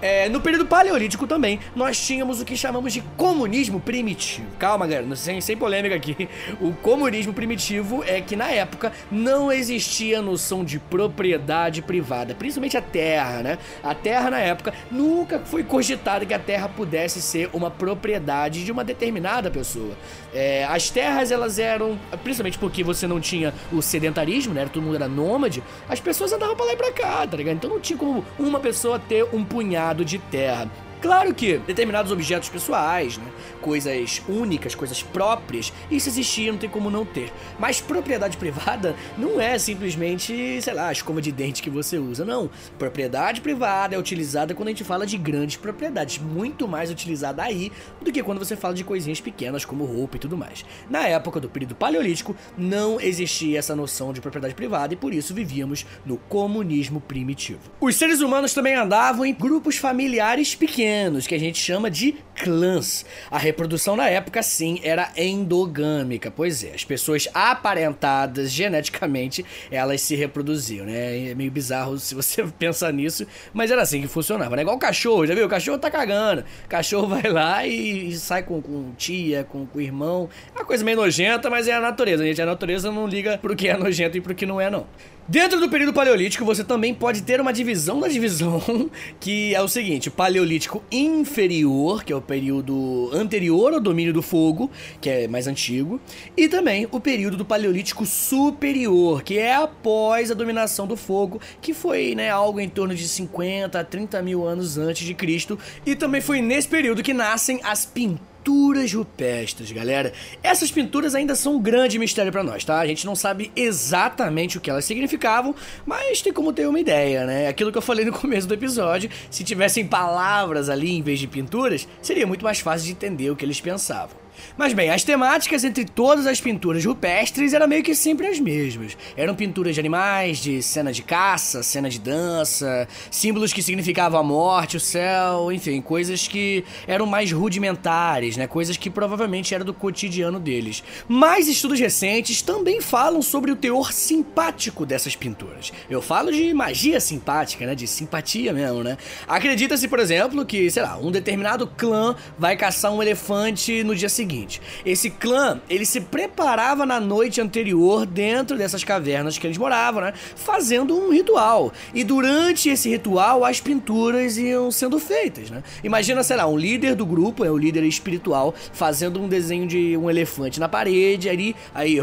É, 0.00 0.28
no 0.28 0.40
período 0.40 0.64
paleolítico 0.64 1.26
também, 1.26 1.58
nós 1.74 1.98
tínhamos 1.98 2.40
o 2.40 2.44
que 2.44 2.56
chamamos 2.56 2.92
de 2.92 3.00
comunismo 3.16 3.80
primitivo. 3.80 4.46
Calma, 4.58 4.86
galera, 4.86 5.16
sem, 5.16 5.40
sem 5.40 5.56
polêmica 5.56 5.94
aqui. 5.94 6.28
O 6.60 6.72
comunismo 6.72 7.32
primitivo 7.32 8.02
é 8.04 8.20
que 8.20 8.34
na 8.34 8.50
época 8.50 8.92
não 9.10 9.50
existia 9.52 10.20
noção 10.20 10.64
de 10.64 10.78
propriedade 10.78 11.82
privada, 11.82 12.34
principalmente 12.34 12.76
a 12.76 12.82
terra, 12.82 13.42
né? 13.42 13.58
A 13.82 13.94
terra 13.94 14.30
na 14.30 14.38
época 14.38 14.72
nunca 14.90 15.38
foi 15.40 15.62
cogitada 15.62 16.24
que 16.26 16.34
a 16.34 16.38
terra 16.38 16.68
pudesse 16.68 17.20
ser 17.20 17.50
uma 17.52 17.70
propriedade 17.70 18.64
de 18.64 18.72
uma 18.72 18.82
determinada 18.82 19.50
pessoa. 19.50 19.94
É, 20.34 20.64
as 20.64 20.90
terras 20.90 21.30
elas 21.30 21.58
eram, 21.58 21.98
principalmente 22.22 22.58
porque 22.58 22.82
você 22.82 23.06
não 23.06 23.20
tinha 23.20 23.52
o 23.72 23.80
sedentarismo, 23.80 24.54
né? 24.54 24.68
Todo 24.72 24.82
mundo 24.82 24.96
era 24.96 25.08
nômade, 25.08 25.62
as 25.88 26.00
pessoas 26.00 26.32
andavam 26.32 26.56
pra 26.56 26.66
lá 26.66 26.72
e 26.72 26.76
pra 26.76 26.92
cá, 26.92 27.26
tá 27.26 27.36
ligado? 27.36 27.56
Então 27.56 27.70
não 27.70 27.80
tinha 27.80 27.98
como 27.98 28.24
uma 28.38 28.60
pessoa 28.60 28.98
ter 28.98 29.24
um 29.32 29.44
punhado 29.44 29.87
de 29.94 30.18
terra. 30.18 30.68
Claro 31.00 31.32
que 31.32 31.58
determinados 31.58 32.10
objetos 32.10 32.48
pessoais, 32.48 33.18
né, 33.18 33.24
coisas 33.60 34.20
únicas, 34.28 34.74
coisas 34.74 35.00
próprias, 35.00 35.72
isso 35.90 36.08
existia, 36.08 36.50
não 36.50 36.58
tem 36.58 36.68
como 36.68 36.90
não 36.90 37.04
ter. 37.04 37.32
Mas 37.58 37.80
propriedade 37.80 38.36
privada 38.38 38.96
não 39.16 39.40
é 39.40 39.56
simplesmente, 39.58 40.60
sei 40.60 40.74
lá, 40.74 40.88
a 40.88 40.92
escova 40.92 41.22
de 41.22 41.30
dente 41.30 41.62
que 41.62 41.70
você 41.70 41.98
usa, 41.98 42.24
não. 42.24 42.50
Propriedade 42.78 43.40
privada 43.40 43.94
é 43.94 43.98
utilizada 43.98 44.54
quando 44.54 44.68
a 44.68 44.70
gente 44.72 44.82
fala 44.82 45.06
de 45.06 45.16
grandes 45.16 45.56
propriedades, 45.56 46.18
muito 46.18 46.66
mais 46.66 46.90
utilizada 46.90 47.44
aí 47.44 47.70
do 48.02 48.10
que 48.10 48.22
quando 48.22 48.38
você 48.40 48.56
fala 48.56 48.74
de 48.74 48.82
coisinhas 48.82 49.20
pequenas 49.20 49.64
como 49.64 49.84
roupa 49.84 50.16
e 50.16 50.20
tudo 50.20 50.36
mais. 50.36 50.64
Na 50.90 51.06
época 51.06 51.38
do 51.38 51.48
período 51.48 51.76
paleolítico, 51.76 52.34
não 52.56 53.00
existia 53.00 53.58
essa 53.58 53.76
noção 53.76 54.12
de 54.12 54.20
propriedade 54.20 54.54
privada 54.54 54.94
e 54.94 54.96
por 54.96 55.14
isso 55.14 55.32
vivíamos 55.32 55.86
no 56.04 56.16
comunismo 56.16 57.00
primitivo. 57.00 57.60
Os 57.80 57.94
seres 57.94 58.20
humanos 58.20 58.52
também 58.52 58.74
andavam 58.74 59.24
em 59.24 59.32
grupos 59.32 59.76
familiares 59.76 60.56
pequenos 60.56 60.87
pequenos, 60.88 61.26
que 61.26 61.34
a 61.34 61.38
gente 61.38 61.58
chama 61.58 61.90
de 61.90 62.16
clãs. 62.34 63.04
A 63.30 63.36
reprodução 63.36 63.94
na 63.94 64.08
época, 64.08 64.42
sim, 64.42 64.80
era 64.82 65.12
endogâmica. 65.16 66.30
Pois 66.30 66.64
é, 66.64 66.74
as 66.74 66.82
pessoas 66.82 67.28
aparentadas 67.34 68.50
geneticamente, 68.50 69.44
elas 69.70 70.00
se 70.00 70.14
reproduziam, 70.14 70.86
né? 70.86 71.30
É 71.30 71.34
meio 71.34 71.50
bizarro 71.50 71.98
se 71.98 72.14
você 72.14 72.42
pensar 72.58 72.92
nisso, 72.92 73.26
mas 73.52 73.70
era 73.70 73.82
assim 73.82 74.00
que 74.00 74.08
funcionava, 74.08 74.56
né? 74.56 74.62
Igual 74.62 74.76
o 74.76 74.80
cachorro, 74.80 75.26
já 75.26 75.34
viu? 75.34 75.44
O 75.44 75.48
cachorro 75.48 75.78
tá 75.78 75.90
cagando. 75.90 76.42
O 76.64 76.68
cachorro 76.68 77.06
vai 77.06 77.30
lá 77.30 77.66
e, 77.66 78.12
sai 78.16 78.42
com, 78.42 78.62
com 78.62 78.92
tia, 78.96 79.44
com, 79.44 79.66
com 79.66 79.80
irmão. 79.80 80.30
É 80.54 80.58
uma 80.58 80.64
coisa 80.64 80.82
meio 80.82 80.96
nojenta, 80.96 81.50
mas 81.50 81.68
é 81.68 81.72
a 81.72 81.80
natureza, 81.80 82.24
gente. 82.24 82.40
A 82.40 82.46
natureza 82.46 82.90
não 82.90 83.06
liga 83.06 83.36
pro 83.36 83.54
que 83.54 83.68
é 83.68 83.76
nojento 83.76 84.16
e 84.16 84.20
pro 84.22 84.34
que 84.34 84.46
não 84.46 84.58
é, 84.58 84.70
não. 84.70 84.86
Dentro 85.30 85.60
do 85.60 85.68
período 85.68 85.92
paleolítico, 85.92 86.42
você 86.42 86.64
também 86.64 86.94
pode 86.94 87.20
ter 87.20 87.38
uma 87.38 87.52
divisão 87.52 88.00
da 88.00 88.08
divisão, 88.08 88.62
que 89.20 89.54
é 89.54 89.60
o 89.60 89.68
seguinte: 89.68 90.08
paleolítico 90.08 90.82
inferior, 90.90 92.02
que 92.02 92.10
é 92.10 92.16
o 92.16 92.20
período 92.22 93.10
anterior 93.12 93.74
ao 93.74 93.80
domínio 93.80 94.14
do 94.14 94.22
fogo, 94.22 94.70
que 95.02 95.10
é 95.10 95.28
mais 95.28 95.46
antigo, 95.46 96.00
e 96.34 96.48
também 96.48 96.88
o 96.90 96.98
período 96.98 97.36
do 97.36 97.44
paleolítico 97.44 98.06
superior, 98.06 99.22
que 99.22 99.36
é 99.36 99.54
após 99.54 100.30
a 100.30 100.34
dominação 100.34 100.86
do 100.86 100.96
fogo, 100.96 101.38
que 101.60 101.74
foi 101.74 102.14
né, 102.14 102.30
algo 102.30 102.58
em 102.58 102.68
torno 102.68 102.94
de 102.94 103.06
50 103.06 103.78
a 103.78 103.84
30 103.84 104.22
mil 104.22 104.46
anos 104.46 104.78
antes 104.78 105.06
de 105.06 105.12
Cristo, 105.12 105.58
e 105.84 105.94
também 105.94 106.22
foi 106.22 106.40
nesse 106.40 106.68
período 106.68 107.02
que 107.02 107.12
nascem 107.12 107.60
as 107.62 107.84
pinturas 107.84 108.37
pinturas 108.48 108.94
rupestres, 108.94 109.70
galera. 109.72 110.10
Essas 110.42 110.70
pinturas 110.70 111.14
ainda 111.14 111.34
são 111.34 111.56
um 111.56 111.60
grande 111.60 111.98
mistério 111.98 112.32
para 112.32 112.42
nós, 112.42 112.64
tá? 112.64 112.78
A 112.78 112.86
gente 112.86 113.04
não 113.04 113.14
sabe 113.14 113.52
exatamente 113.54 114.56
o 114.56 114.60
que 114.60 114.70
elas 114.70 114.86
significavam, 114.86 115.54
mas 115.84 116.22
tem 116.22 116.32
como 116.32 116.50
ter 116.50 116.66
uma 116.66 116.80
ideia, 116.80 117.26
né? 117.26 117.46
Aquilo 117.46 117.70
que 117.70 117.76
eu 117.76 117.82
falei 117.82 118.06
no 118.06 118.12
começo 118.12 118.48
do 118.48 118.54
episódio, 118.54 119.10
se 119.30 119.44
tivessem 119.44 119.86
palavras 119.86 120.70
ali 120.70 120.96
em 120.96 121.02
vez 121.02 121.18
de 121.18 121.26
pinturas, 121.26 121.86
seria 122.00 122.26
muito 122.26 122.42
mais 122.42 122.60
fácil 122.60 122.86
de 122.86 122.92
entender 122.92 123.30
o 123.30 123.36
que 123.36 123.44
eles 123.44 123.60
pensavam. 123.60 124.16
Mas 124.56 124.72
bem, 124.72 124.90
as 124.90 125.04
temáticas 125.04 125.64
entre 125.64 125.84
todas 125.84 126.26
as 126.26 126.40
pinturas 126.40 126.84
rupestres 126.84 127.52
eram 127.52 127.68
meio 127.68 127.82
que 127.82 127.94
sempre 127.94 128.26
as 128.26 128.38
mesmas. 128.38 128.96
Eram 129.16 129.34
pinturas 129.34 129.74
de 129.74 129.80
animais, 129.80 130.38
de 130.38 130.62
cena 130.62 130.92
de 130.92 131.02
caça, 131.02 131.62
cena 131.62 131.88
de 131.88 131.98
dança, 131.98 132.88
símbolos 133.10 133.52
que 133.52 133.62
significavam 133.62 134.20
a 134.20 134.22
morte, 134.22 134.76
o 134.76 134.80
céu, 134.80 135.50
enfim, 135.52 135.80
coisas 135.80 136.28
que 136.28 136.64
eram 136.86 137.06
mais 137.06 137.32
rudimentares, 137.32 138.36
né? 138.36 138.46
Coisas 138.46 138.76
que 138.76 138.88
provavelmente 138.88 139.54
eram 139.54 139.64
do 139.64 139.74
cotidiano 139.74 140.38
deles. 140.38 140.82
Mas 141.06 141.48
estudos 141.48 141.80
recentes 141.80 142.42
também 142.42 142.80
falam 142.80 143.22
sobre 143.22 143.50
o 143.50 143.56
teor 143.56 143.92
simpático 143.92 144.86
dessas 144.86 145.16
pinturas. 145.16 145.72
Eu 145.88 146.00
falo 146.00 146.32
de 146.32 146.52
magia 146.54 147.00
simpática, 147.00 147.66
né? 147.66 147.74
De 147.74 147.86
simpatia 147.86 148.52
mesmo, 148.52 148.82
né? 148.82 148.96
Acredita-se, 149.26 149.88
por 149.88 149.98
exemplo, 149.98 150.44
que, 150.44 150.70
sei 150.70 150.82
lá, 150.82 150.96
um 150.98 151.10
determinado 151.10 151.66
clã 151.66 152.14
vai 152.38 152.56
caçar 152.56 152.92
um 152.92 153.02
elefante 153.02 153.82
no 153.82 153.94
dia 153.94 154.08
seguinte 154.08 154.27
seguinte: 154.28 154.60
esse 154.84 155.08
clã, 155.08 155.60
ele 155.68 155.86
se 155.86 156.02
preparava 156.02 156.84
na 156.84 157.00
noite 157.00 157.40
anterior 157.40 158.04
dentro 158.04 158.58
dessas 158.58 158.84
cavernas 158.84 159.38
que 159.38 159.46
eles 159.46 159.56
moravam, 159.56 160.02
né? 160.02 160.12
Fazendo 160.36 160.94
um 160.94 161.10
ritual. 161.10 161.72
E 161.94 162.04
durante 162.04 162.68
esse 162.68 162.90
ritual, 162.90 163.44
as 163.44 163.60
pinturas 163.60 164.36
iam 164.36 164.70
sendo 164.70 164.98
feitas, 164.98 165.50
né? 165.50 165.62
Imagina, 165.82 166.22
sei 166.22 166.36
lá, 166.36 166.46
um 166.46 166.58
líder 166.58 166.94
do 166.94 167.06
grupo, 167.06 167.44
é 167.44 167.50
o 167.50 167.56
líder 167.56 167.84
espiritual, 167.84 168.54
fazendo 168.72 169.20
um 169.20 169.28
desenho 169.28 169.66
de 169.66 169.96
um 169.96 170.10
elefante 170.10 170.60
na 170.60 170.68
parede, 170.68 171.28
aí, 171.28 171.56
aí, 171.74 171.98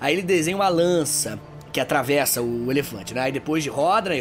aí 0.00 0.12
ele 0.12 0.22
desenha 0.22 0.56
uma 0.56 0.68
lança 0.68 1.38
que 1.72 1.80
atravessa 1.80 2.42
o 2.42 2.70
elefante, 2.70 3.14
né? 3.14 3.22
Aí 3.22 3.32
depois 3.32 3.62
de 3.62 3.70
roda, 3.70 4.10
né? 4.10 4.16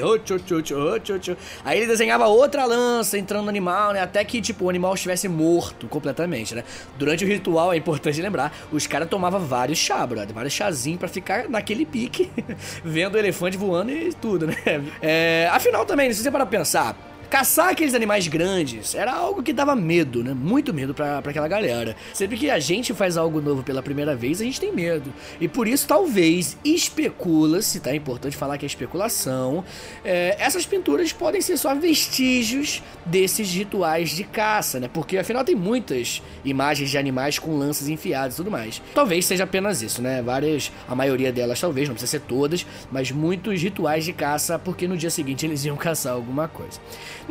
aí 1.65 1.77
ele 1.77 1.87
desenhava 1.87 2.27
outra 2.27 2.65
lança 2.65 3.17
entrando 3.17 3.43
no 3.43 3.49
animal, 3.49 3.93
né? 3.93 4.01
Até 4.01 4.23
que, 4.23 4.41
tipo, 4.41 4.65
o 4.65 4.69
animal 4.69 4.93
estivesse 4.93 5.27
morto 5.27 5.87
completamente, 5.87 6.55
né? 6.55 6.63
Durante 6.97 7.25
o 7.25 7.27
ritual, 7.27 7.73
é 7.73 7.77
importante 7.77 8.21
lembrar, 8.21 8.53
os 8.71 8.87
caras 8.87 9.09
tomavam 9.09 9.41
vários 9.41 9.77
chá, 9.77 10.05
brother, 10.07 10.33
vários 10.33 10.53
chazinhos 10.53 10.99
pra 10.99 11.09
ficar 11.09 11.49
naquele 11.49 11.85
pique, 11.85 12.31
vendo 12.83 13.15
o 13.15 13.17
elefante 13.17 13.57
voando 13.57 13.91
e 13.91 14.13
tudo, 14.13 14.47
né? 14.47 14.55
É, 15.01 15.49
afinal 15.51 15.85
também, 15.85 16.11
se 16.13 16.23
você 16.23 16.31
para 16.31 16.45
pensar, 16.45 16.95
Caçar 17.31 17.69
aqueles 17.69 17.93
animais 17.93 18.27
grandes 18.27 18.93
era 18.93 19.13
algo 19.13 19.41
que 19.41 19.53
dava 19.53 19.73
medo, 19.73 20.21
né? 20.21 20.33
Muito 20.33 20.73
medo 20.73 20.93
para 20.93 21.19
aquela 21.19 21.47
galera. 21.47 21.95
Sempre 22.13 22.35
que 22.35 22.49
a 22.49 22.59
gente 22.59 22.93
faz 22.93 23.15
algo 23.15 23.39
novo 23.39 23.63
pela 23.63 23.81
primeira 23.81 24.13
vez, 24.13 24.41
a 24.41 24.43
gente 24.43 24.59
tem 24.59 24.69
medo. 24.73 25.13
E 25.39 25.47
por 25.47 25.65
isso, 25.65 25.87
talvez, 25.87 26.57
especula-se, 26.61 27.79
tá? 27.79 27.91
É 27.91 27.95
importante 27.95 28.35
falar 28.35 28.57
que 28.57 28.65
é 28.65 28.67
especulação. 28.67 29.63
É, 30.03 30.35
essas 30.39 30.65
pinturas 30.65 31.13
podem 31.13 31.39
ser 31.39 31.55
só 31.55 31.73
vestígios 31.73 32.83
desses 33.05 33.49
rituais 33.53 34.09
de 34.09 34.25
caça, 34.25 34.81
né? 34.81 34.89
Porque 34.93 35.17
afinal 35.17 35.45
tem 35.45 35.55
muitas 35.55 36.21
imagens 36.43 36.89
de 36.89 36.97
animais 36.97 37.39
com 37.39 37.57
lanças 37.57 37.87
enfiadas 37.87 38.33
e 38.33 38.37
tudo 38.37 38.51
mais. 38.51 38.81
Talvez 38.93 39.25
seja 39.25 39.45
apenas 39.45 39.81
isso, 39.81 40.01
né? 40.01 40.21
Várias, 40.21 40.69
a 40.85 40.93
maioria 40.93 41.31
delas 41.31 41.61
talvez, 41.61 41.87
não 41.87 41.95
precisa 41.95 42.11
ser 42.11 42.25
todas, 42.27 42.65
mas 42.91 43.09
muitos 43.09 43.61
rituais 43.61 44.03
de 44.03 44.11
caça, 44.11 44.59
porque 44.59 44.85
no 44.85 44.97
dia 44.97 45.09
seguinte 45.09 45.45
eles 45.45 45.63
iam 45.63 45.77
caçar 45.79 46.11
alguma 46.11 46.49
coisa. 46.49 46.77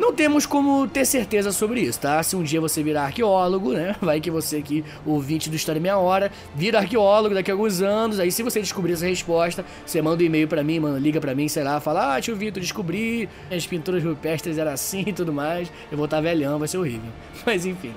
Não 0.01 0.11
temos 0.11 0.47
como 0.47 0.87
ter 0.87 1.05
certeza 1.05 1.51
sobre 1.51 1.81
isso, 1.81 1.99
tá? 1.99 2.23
Se 2.23 2.35
um 2.35 2.41
dia 2.41 2.59
você 2.59 2.81
virar 2.81 3.03
arqueólogo, 3.03 3.71
né? 3.73 3.95
Vai 4.01 4.19
que 4.19 4.31
você 4.31 4.57
aqui, 4.57 4.83
ouvinte 5.05 5.47
do 5.47 5.55
História 5.55 5.79
Meia 5.79 5.95
Hora, 5.95 6.31
vira 6.55 6.79
arqueólogo 6.79 7.35
daqui 7.35 7.51
a 7.51 7.53
alguns 7.53 7.83
anos. 7.83 8.19
Aí, 8.19 8.31
se 8.31 8.41
você 8.41 8.59
descobrir 8.59 8.93
essa 8.93 9.05
resposta, 9.05 9.63
você 9.85 10.01
manda 10.01 10.23
um 10.23 10.25
e-mail 10.25 10.47
para 10.47 10.63
mim, 10.63 10.79
mano, 10.79 10.97
liga 10.97 11.21
para 11.21 11.35
mim, 11.35 11.47
sei 11.47 11.63
lá, 11.63 11.79
fala: 11.79 12.15
Ah, 12.15 12.19
tio 12.19 12.35
Vitor, 12.35 12.59
descobri, 12.59 13.29
as 13.51 13.67
pinturas 13.67 14.03
rupestres 14.03 14.57
eram 14.57 14.71
assim 14.71 15.03
e 15.05 15.13
tudo 15.13 15.31
mais. 15.31 15.71
Eu 15.91 15.97
vou 15.97 16.05
estar 16.05 16.17
tá 16.17 16.21
velhão, 16.21 16.57
vai 16.57 16.67
ser 16.67 16.79
horrível. 16.79 17.11
Mas 17.45 17.63
enfim. 17.67 17.93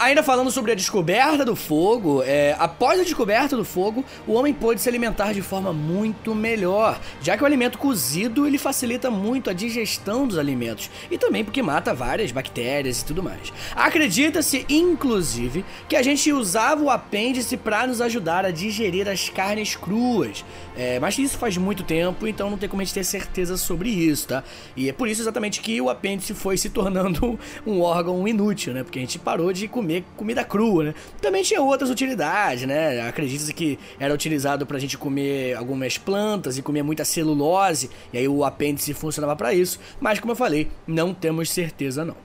Ainda 0.00 0.22
falando 0.22 0.50
sobre 0.50 0.72
a 0.72 0.74
descoberta 0.74 1.44
do 1.44 1.54
fogo, 1.54 2.22
é, 2.22 2.56
após 2.58 2.98
a 2.98 3.02
descoberta 3.02 3.54
do 3.54 3.66
fogo, 3.66 4.02
o 4.26 4.32
homem 4.32 4.50
pôde 4.50 4.80
se 4.80 4.88
alimentar 4.88 5.34
de 5.34 5.42
forma 5.42 5.74
muito 5.74 6.34
melhor, 6.34 6.98
já 7.20 7.36
que 7.36 7.42
o 7.42 7.46
alimento 7.46 7.76
cozido 7.76 8.46
ele 8.46 8.56
facilita 8.56 9.10
muito 9.10 9.50
a 9.50 9.52
digestão 9.52 10.26
dos 10.26 10.38
alimentos 10.38 10.90
e 11.10 11.18
também 11.18 11.44
porque 11.44 11.60
mata 11.60 11.92
várias 11.92 12.32
bactérias 12.32 13.02
e 13.02 13.04
tudo 13.04 13.22
mais. 13.22 13.52
Acredita-se, 13.76 14.64
inclusive, 14.70 15.66
que 15.86 15.96
a 15.96 16.02
gente 16.02 16.32
usava 16.32 16.82
o 16.82 16.88
apêndice 16.88 17.58
para 17.58 17.86
nos 17.86 18.00
ajudar 18.00 18.46
a 18.46 18.50
digerir 18.50 19.06
as 19.06 19.28
carnes 19.28 19.76
cruas, 19.76 20.46
é, 20.76 20.98
mas 20.98 21.18
isso 21.18 21.36
faz 21.38 21.56
muito 21.56 21.82
tempo, 21.82 22.26
então 22.26 22.50
não 22.50 22.58
tem 22.58 22.68
como 22.68 22.82
a 22.82 22.84
gente 22.84 22.94
ter 22.94 23.04
certeza 23.04 23.56
sobre 23.56 23.88
isso, 23.88 24.28
tá? 24.28 24.44
E 24.76 24.88
é 24.88 24.92
por 24.92 25.08
isso 25.08 25.22
exatamente 25.22 25.60
que 25.60 25.80
o 25.80 25.90
apêndice 25.90 26.34
foi 26.34 26.56
se 26.56 26.70
tornando 26.70 27.38
um 27.66 27.80
órgão 27.80 28.26
inútil, 28.26 28.72
né? 28.72 28.82
Porque 28.82 28.98
a 28.98 29.02
gente 29.02 29.18
parou 29.18 29.52
de 29.52 29.68
comer 29.68 30.04
comida 30.16 30.44
crua, 30.44 30.84
né? 30.84 30.94
Também 31.20 31.42
tinha 31.42 31.60
outras 31.60 31.90
utilidades, 31.90 32.66
né? 32.66 33.00
Acredita-se 33.06 33.52
que 33.52 33.78
era 33.98 34.14
utilizado 34.14 34.66
pra 34.66 34.78
gente 34.78 34.96
comer 34.96 35.56
algumas 35.56 35.98
plantas 35.98 36.56
e 36.56 36.62
comer 36.62 36.82
muita 36.82 37.04
celulose, 37.04 37.90
e 38.12 38.18
aí 38.18 38.28
o 38.28 38.44
apêndice 38.44 38.94
funcionava 38.94 39.34
para 39.36 39.52
isso, 39.52 39.80
mas 40.00 40.20
como 40.20 40.32
eu 40.32 40.36
falei, 40.36 40.68
não 40.86 41.12
temos 41.12 41.50
certeza 41.50 42.04
não. 42.04 42.16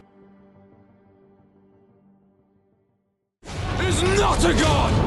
Is 3.88 4.02
not 4.20 4.46
a 4.46 4.54
god! 4.54 5.05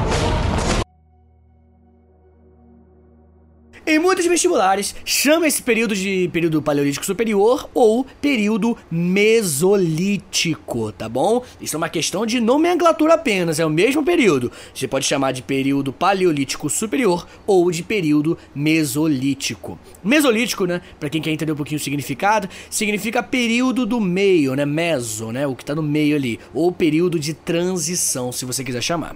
Muitos 4.19 4.27
vestibulares, 4.27 4.95
chama 5.05 5.47
esse 5.47 5.61
período 5.61 5.95
de 5.95 6.29
período 6.33 6.61
paleolítico 6.61 7.05
superior 7.05 7.69
ou 7.73 8.05
período 8.21 8.77
mesolítico, 8.91 10.91
tá 10.91 11.07
bom? 11.07 11.41
Isso 11.61 11.75
é 11.75 11.77
uma 11.77 11.87
questão 11.87 12.25
de 12.25 12.41
nomenclatura 12.41 13.13
apenas, 13.13 13.59
é 13.59 13.65
o 13.65 13.69
mesmo 13.69 14.03
período. 14.03 14.51
Você 14.73 14.87
pode 14.87 15.05
chamar 15.05 15.31
de 15.31 15.41
período 15.41 15.93
paleolítico 15.93 16.69
superior 16.69 17.25
ou 17.47 17.71
de 17.71 17.81
período 17.81 18.37
mesolítico. 18.53 19.79
Mesolítico, 20.03 20.65
né, 20.65 20.81
para 20.99 21.09
quem 21.09 21.21
quer 21.21 21.31
entender 21.31 21.53
um 21.53 21.55
pouquinho 21.55 21.79
o 21.79 21.83
significado, 21.83 22.49
significa 22.69 23.23
período 23.23 23.85
do 23.85 24.01
meio, 24.01 24.53
né, 24.53 24.65
meso, 24.65 25.31
né, 25.31 25.47
o 25.47 25.55
que 25.55 25.63
tá 25.63 25.73
no 25.73 25.83
meio 25.83 26.15
ali, 26.15 26.39
ou 26.53 26.73
período 26.73 27.17
de 27.17 27.33
transição, 27.33 28.33
se 28.33 28.43
você 28.43 28.65
quiser 28.65 28.81
chamar. 28.81 29.15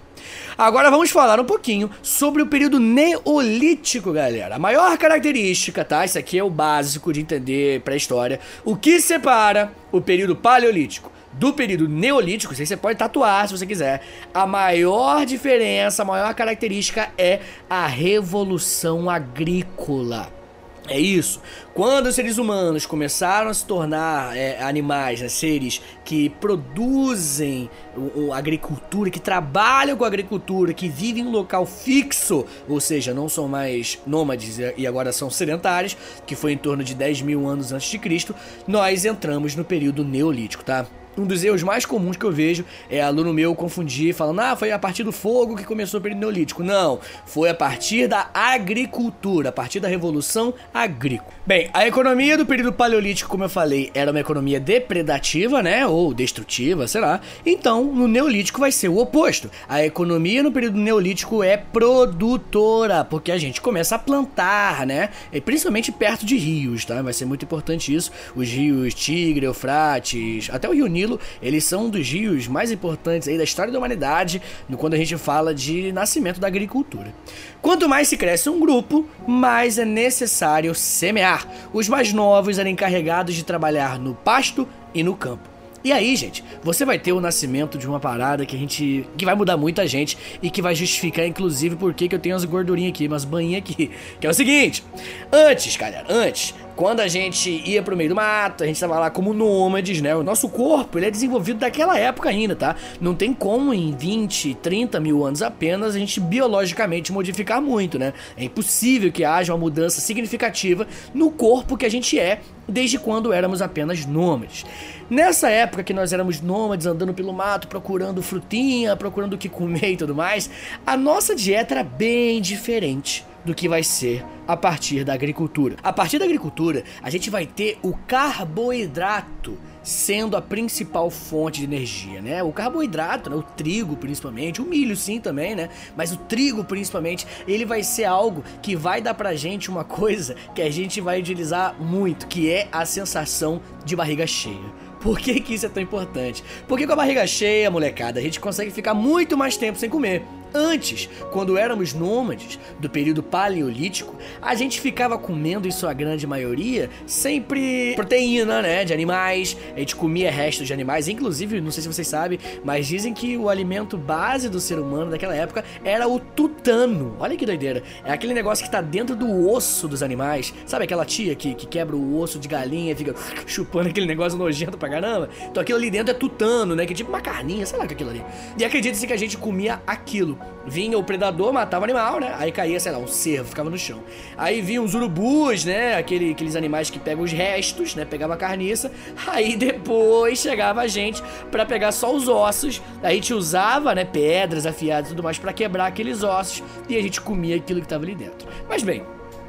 Agora 0.58 0.90
vamos 0.90 1.10
falar 1.10 1.40
um 1.40 1.46
pouquinho 1.46 1.90
sobre 2.02 2.42
o 2.42 2.48
período 2.48 2.80
neolítico, 2.80 4.14
galera. 4.14 4.56
A 4.56 4.60
maior 4.60 4.93
característica, 4.98 5.84
tá? 5.84 6.06
Isso 6.06 6.18
aqui 6.18 6.38
é 6.38 6.44
o 6.44 6.50
básico 6.50 7.12
de 7.12 7.22
entender 7.22 7.82
para 7.82 7.94
a 7.94 7.98
história. 7.98 8.40
O 8.64 8.76
que 8.76 9.00
separa 9.00 9.72
o 9.92 10.02
período 10.02 10.36
paleolítico 10.36 11.12
do 11.34 11.52
período 11.54 11.90
neolítico, 11.90 12.56
você 12.56 12.78
pode 12.78 12.98
tatuar 12.98 13.48
se 13.48 13.58
você 13.58 13.66
quiser. 13.66 14.02
A 14.34 14.46
maior 14.46 15.26
diferença, 15.26 16.04
a 16.04 16.06
maior 16.06 16.34
característica 16.34 17.10
é 17.18 17.40
a 17.70 17.88
revolução 17.88 19.10
agrícola. 19.10 20.43
É 20.88 21.00
isso. 21.00 21.42
Quando 21.74 22.08
os 22.08 22.16
seres 22.16 22.38
humanos 22.38 22.86
começaram 22.86 23.50
a 23.50 23.54
se 23.54 23.66
tornar 23.66 24.36
é, 24.36 24.62
animais, 24.62 25.22
né, 25.22 25.30
seres 25.30 25.82
que 26.04 26.30
produzem 26.30 27.70
o, 27.96 28.26
o, 28.26 28.34
agricultura, 28.34 29.10
que 29.10 29.20
trabalham 29.20 29.96
com 29.96 30.04
a 30.04 30.08
agricultura, 30.08 30.74
que 30.74 30.90
vivem 30.90 31.24
em 31.24 31.28
um 31.28 31.32
local 31.32 31.66
fixo, 31.66 32.46
ou 32.68 32.82
seja, 32.82 33.14
não 33.14 33.30
são 33.30 33.48
mais 33.48 33.98
nômades 34.06 34.60
e 34.76 34.86
agora 34.86 35.14
são 35.14 35.30
sedentários, 35.30 35.96
que 36.28 36.36
foi 36.36 36.52
em 36.52 36.58
torno 36.58 36.84
de 36.84 36.94
10 36.94 37.22
mil 37.22 37.48
anos 37.48 37.72
antes 37.72 37.90
de 37.90 37.98
Cristo, 37.98 38.36
nós 38.68 39.06
entramos 39.06 39.56
no 39.56 39.64
período 39.64 40.04
neolítico, 40.04 40.66
tá? 40.66 40.86
Um 41.18 41.26
dos 41.26 41.44
erros 41.44 41.62
mais 41.62 41.86
comuns 41.86 42.18
que 42.18 42.26
eu 42.26 42.32
vejo 42.32 42.66
é 42.90 43.02
aluno 43.02 43.34
meu 43.34 43.54
confundir, 43.54 44.16
falando, 44.16 44.40
ah, 44.40 44.56
foi 44.56 44.72
a 44.72 44.80
partir 44.80 45.04
do 45.04 45.12
fogo 45.12 45.56
que 45.56 45.64
começou 45.64 46.00
o 46.00 46.04
período 46.04 46.22
neolítico. 46.22 46.64
Não, 46.64 47.00
foi 47.26 47.50
a 47.50 47.54
partir 47.54 48.08
da 48.08 48.30
agricultura, 48.34 49.50
a 49.50 49.52
partir 49.52 49.80
da 49.80 49.88
revolução 49.88 50.54
agrícola. 50.74 51.32
Bem, 51.46 51.70
a 51.74 51.86
economia 51.86 52.38
do 52.38 52.46
período 52.46 52.74
paleolítico, 52.74 53.30
como 53.30 53.44
eu 53.44 53.50
falei, 53.50 53.92
era 53.94 54.10
uma 54.10 54.20
economia 54.20 54.60
depredativa, 54.60 55.62
né, 55.62 55.86
ou 55.86 56.14
destrutiva, 56.14 56.88
sei 56.88 57.02
lá. 57.02 57.22
Então, 57.46 57.84
no 57.84 58.08
neolítico 58.08 58.60
vai 58.60 58.72
ser 58.72 58.88
o 58.88 58.98
oposto. 58.98 59.52
A 59.70 59.84
economia 59.86 60.42
no 60.42 60.52
período 60.52 60.80
neolítico 60.80 61.44
é 61.44 61.58
produtora, 61.58 63.04
porque 63.04 63.32
a 63.32 63.38
gente 63.38 63.62
começa 63.62 63.96
a 63.96 64.00
plantar, 64.00 64.88
né, 64.88 65.10
e 65.32 65.40
principalmente 65.40 65.92
perto 65.92 66.26
de 66.26 66.38
rios, 66.38 66.86
tá? 66.86 67.02
Vai 67.02 67.14
ser 67.14 67.26
muito 67.26 67.46
importante 67.46 67.94
isso. 67.94 68.12
Os 68.36 68.50
rios 68.50 68.94
Tigre, 68.94 69.46
Eufrates, 69.46 70.50
até 70.50 70.68
o 70.68 70.74
Rio 70.74 70.88
Nilo 70.88 71.03
Nilo, 71.04 71.20
eles 71.42 71.66
são 71.66 71.86
um 71.86 71.90
dos 71.90 72.08
rios 72.10 72.48
mais 72.48 72.72
importantes 72.72 73.28
aí 73.28 73.38
da 73.38 73.44
história 73.44 73.72
da 73.72 73.78
humanidade 73.78 74.42
quando 74.78 74.94
a 74.94 74.98
gente 74.98 75.18
fala 75.18 75.54
de 75.54 75.92
nascimento 75.92 76.40
da 76.40 76.48
agricultura. 76.48 77.14
Quanto 77.62 77.88
mais 77.88 78.08
se 78.08 78.18
cresce 78.18 78.50
um 78.50 78.60
grupo, 78.60 79.08
mais 79.28 79.78
é 79.78 79.86
necessário 79.86 80.74
semear. 80.74 81.48
Os 81.74 81.88
mais 81.90 82.12
novos 82.14 82.58
eram 82.58 82.70
encarregados 82.70 83.36
de 83.36 83.44
trabalhar 83.44 84.00
no 84.00 84.16
pasto 84.16 84.68
e 84.94 85.04
no 85.04 85.16
campo. 85.16 85.54
E 85.84 85.92
aí, 85.92 86.16
gente, 86.16 86.42
você 86.64 86.86
vai 86.86 86.98
ter 86.98 87.12
o 87.12 87.20
nascimento 87.20 87.78
de 87.78 87.86
uma 87.86 88.00
parada 88.00 88.46
que 88.46 88.56
a 88.56 88.60
gente. 88.60 89.06
que 89.18 89.26
vai 89.26 89.36
mudar 89.36 89.58
muita 89.58 89.86
gente 89.86 90.18
e 90.42 90.50
que 90.50 90.62
vai 90.62 90.74
justificar, 90.74 91.28
inclusive, 91.28 91.76
por 91.76 91.94
que 91.94 92.08
eu 92.10 92.20
tenho 92.20 92.38
as 92.38 92.46
gordurinhas 92.46 92.92
aqui, 92.92 93.06
umas 93.06 93.26
banhinhas 93.26 93.64
aqui. 93.64 93.92
Que 94.18 94.26
é 94.26 94.30
o 94.30 94.34
seguinte: 94.34 94.82
antes, 95.30 95.76
galera, 95.76 96.06
antes, 96.08 96.56
quando 96.76 97.00
a 97.00 97.08
gente 97.08 97.50
ia 97.66 97.84
pro 97.84 97.96
meio 97.96 98.10
do 98.10 98.16
mato, 98.16 98.64
a 98.64 98.68
gente 98.68 98.80
tava 98.80 98.98
lá 99.00 99.10
como 99.10 99.34
nômades, 99.34 100.02
né? 100.02 100.16
O 100.16 100.24
nosso 100.24 100.50
corpo, 100.50 100.98
ele 100.98 101.06
é 101.06 101.12
desenvolvido 101.12 101.60
daquela 101.60 101.98
época 101.98 102.30
ainda, 102.30 102.56
tá? 102.56 102.76
Não 103.00 103.14
tem 103.14 103.34
como 103.34 103.74
em 103.74 103.96
20, 103.96 104.56
30 104.56 105.00
mil 105.00 105.26
anos 105.26 105.42
apenas 105.42 105.96
a 105.96 106.00
gente 106.00 106.20
biologicamente 106.20 107.12
modificar 107.12 107.62
muito, 107.62 108.00
né? 108.00 108.14
É 108.38 108.44
impossível 108.44 109.12
que 109.12 109.24
haja 109.24 109.54
uma 109.54 109.60
mudança 109.60 110.02
significativa 110.02 110.88
no 111.14 111.32
corpo 111.32 111.78
que 111.78 111.86
a 111.86 111.90
gente 111.90 112.20
é 112.20 112.42
desde 112.68 112.98
quando 112.98 113.34
éramos 113.34 113.62
apenas 113.62 114.06
nômades. 114.06 114.66
Nessa 115.10 115.50
época 115.50 115.84
que 115.84 115.94
nós 115.94 116.14
éramos 116.14 116.42
nômades 116.42 116.88
andando 116.88 117.14
pelo 117.14 117.34
mato, 117.34 117.68
procurando 117.68 118.22
frutinha, 118.22 118.96
procurando 118.96 119.34
o 119.34 119.38
que 119.38 119.50
comer 119.50 119.92
e 119.92 119.98
tudo 119.98 120.16
mais, 120.16 120.50
a 120.86 120.96
nossa 120.98 121.36
dieta 121.36 121.76
era 121.76 121.84
bem 121.84 122.42
diferente 122.42 123.26
do 123.46 123.54
que 123.54 123.68
vai 123.68 123.84
ser 123.84 124.26
a 124.48 124.56
partir 124.56 125.04
da 125.04 125.14
agricultura. 125.14 125.76
A 125.84 125.92
partir 125.92 126.20
da 126.20 126.26
agricultura, 126.26 126.84
a 127.02 127.10
gente 127.10 127.30
vai 127.30 127.46
ter 127.46 127.78
o 127.82 127.94
carboidrato 127.94 129.58
sendo 129.84 130.38
a 130.38 130.42
principal 130.42 131.10
fonte 131.10 131.60
de 131.60 131.66
energia, 131.66 132.22
né? 132.22 132.42
O 132.42 132.52
carboidrato, 132.54 133.30
né? 133.30 133.36
o 133.36 133.44
trigo 133.44 133.98
principalmente, 133.98 134.62
o 134.62 134.66
milho 134.66 134.96
sim 134.96 135.20
também, 135.20 135.56
né? 135.56 135.70
Mas 135.96 136.14
o 136.14 136.18
trigo 136.18 136.64
principalmente, 136.64 137.28
ele 137.46 137.66
vai 137.66 137.84
ser 137.84 138.06
algo 138.06 138.44
que 138.62 138.76
vai 138.76 139.02
dar 139.02 139.14
pra 139.14 139.36
gente 139.36 139.70
uma 139.70 139.84
coisa 139.84 140.36
que 140.56 140.62
a 140.62 140.70
gente 140.70 141.02
vai 141.02 141.20
utilizar 141.20 141.76
muito, 141.80 142.28
que 142.28 142.50
é 142.50 142.70
a 142.72 142.86
sensação 142.86 143.62
de 143.84 143.96
barriga 143.96 144.26
cheia. 144.26 144.84
Por 145.02 145.20
que, 145.20 145.38
que 145.42 145.54
isso 145.54 145.66
é 145.66 145.70
tão 145.70 145.84
importante? 145.84 146.42
Porque 146.66 146.88
com 146.88 146.94
a 146.94 146.96
barriga 146.96 147.28
cheia, 147.28 147.70
molecada, 147.70 148.22
a 148.22 148.24
gente 148.24 148.40
consegue 148.40 148.72
ficar 148.72 148.94
muito 148.94 149.38
mais 149.38 149.58
tempo 149.58 149.78
sem 149.78 149.90
comer. 149.90 150.24
Antes, 150.54 151.10
quando 151.32 151.58
éramos 151.58 151.94
nômades 151.94 152.60
do 152.80 152.88
período 152.88 153.24
paleolítico, 153.24 154.16
a 154.40 154.54
gente 154.54 154.80
ficava 154.80 155.18
comendo, 155.18 155.68
em 155.68 155.72
sua 155.72 155.94
grande 155.94 156.28
maioria, 156.28 156.90
sempre 157.08 157.94
proteína, 157.96 158.62
né? 158.62 158.86
De 158.86 158.94
animais. 158.94 159.58
A 159.76 159.80
gente 159.80 159.96
comia 159.96 160.30
restos 160.30 160.68
de 160.68 160.74
animais. 160.74 161.08
Inclusive, 161.08 161.60
não 161.60 161.72
sei 161.72 161.82
se 161.82 161.88
vocês 161.88 162.08
sabem, 162.08 162.38
mas 162.64 162.88
dizem 162.88 163.14
que 163.14 163.36
o 163.36 163.50
alimento 163.50 163.98
base 163.98 164.48
do 164.48 164.60
ser 164.60 164.78
humano 164.78 165.10
daquela 165.10 165.36
época 165.36 165.64
era 165.84 166.08
o 166.08 166.20
tutano. 166.20 167.16
Olha 167.20 167.36
que 167.36 167.46
doideira. 167.46 167.82
É 168.06 168.12
aquele 168.12 168.34
negócio 168.34 168.64
que 168.64 168.72
tá 168.72 168.82
dentro 168.82 169.16
do 169.16 169.50
osso 169.50 169.88
dos 169.88 170.04
animais. 170.04 170.54
Sabe 170.68 170.86
aquela 170.86 171.06
tia 171.06 171.34
que, 171.34 171.56
que 171.56 171.66
quebra 171.66 171.96
o 171.96 172.20
osso 172.20 172.38
de 172.38 172.48
galinha 172.48 172.92
e 172.92 172.96
fica 172.96 173.16
chupando 173.48 173.90
aquele 173.90 174.06
negócio 174.06 174.38
nojento 174.38 174.78
pra 174.78 174.90
caramba? 174.90 175.30
Então 175.50 175.62
aquilo 175.62 175.80
ali 175.80 175.90
dentro 175.90 176.12
é 176.12 176.14
tutano, 176.14 176.76
né? 176.76 176.86
Que 176.86 176.94
é 176.94 176.96
tipo 176.96 177.10
uma 177.10 177.22
carninha, 177.22 177.66
sei 177.66 177.80
lá 177.80 177.86
o 177.86 177.88
que 177.88 177.94
é 177.94 177.96
aquilo 177.96 178.12
ali. 178.12 178.24
E 178.58 178.64
acredita-se 178.64 179.08
que 179.08 179.14
a 179.14 179.18
gente 179.18 179.36
comia 179.36 179.82
aquilo. 179.88 180.38
Vinha 180.66 180.98
o 180.98 181.04
predador, 181.04 181.52
matava 181.52 181.82
o 181.82 181.84
animal, 181.84 182.20
né? 182.20 182.34
Aí 182.38 182.52
caía, 182.52 182.80
sei 182.80 182.92
lá, 182.92 182.98
um 182.98 183.08
cervo, 183.08 183.50
ficava 183.50 183.70
no 183.70 183.78
chão. 183.78 184.02
Aí 184.38 184.62
vinha 184.62 184.82
os 184.82 184.94
urubus, 184.94 185.66
né? 185.66 185.96
Aquele, 185.96 186.32
aqueles 186.32 186.56
animais 186.56 186.90
que 186.90 186.98
pegam 186.98 187.24
os 187.24 187.32
restos, 187.32 187.96
né? 187.96 188.06
Pegava 188.06 188.34
a 188.36 188.38
carniça. 188.38 188.92
Aí 189.28 189.58
depois 189.58 190.40
chegava 190.40 190.82
a 190.82 190.88
gente 190.88 191.22
para 191.52 191.66
pegar 191.66 191.92
só 191.92 192.14
os 192.16 192.28
ossos. 192.28 192.82
Aí 193.02 193.12
a 193.12 193.16
gente 193.16 193.34
usava, 193.34 193.94
né? 193.94 194.06
Pedras 194.06 194.66
afiadas 194.66 195.08
e 195.08 195.10
tudo 195.14 195.24
mais 195.24 195.38
para 195.38 195.52
quebrar 195.52 195.88
aqueles 195.88 196.24
ossos. 196.24 196.64
E 196.88 196.96
a 196.96 197.02
gente 197.02 197.20
comia 197.20 197.58
aquilo 197.58 197.82
que 197.82 197.88
tava 197.88 198.04
ali 198.06 198.16
dentro. 198.16 198.48
Mas 198.70 198.84
bem, 198.84 199.04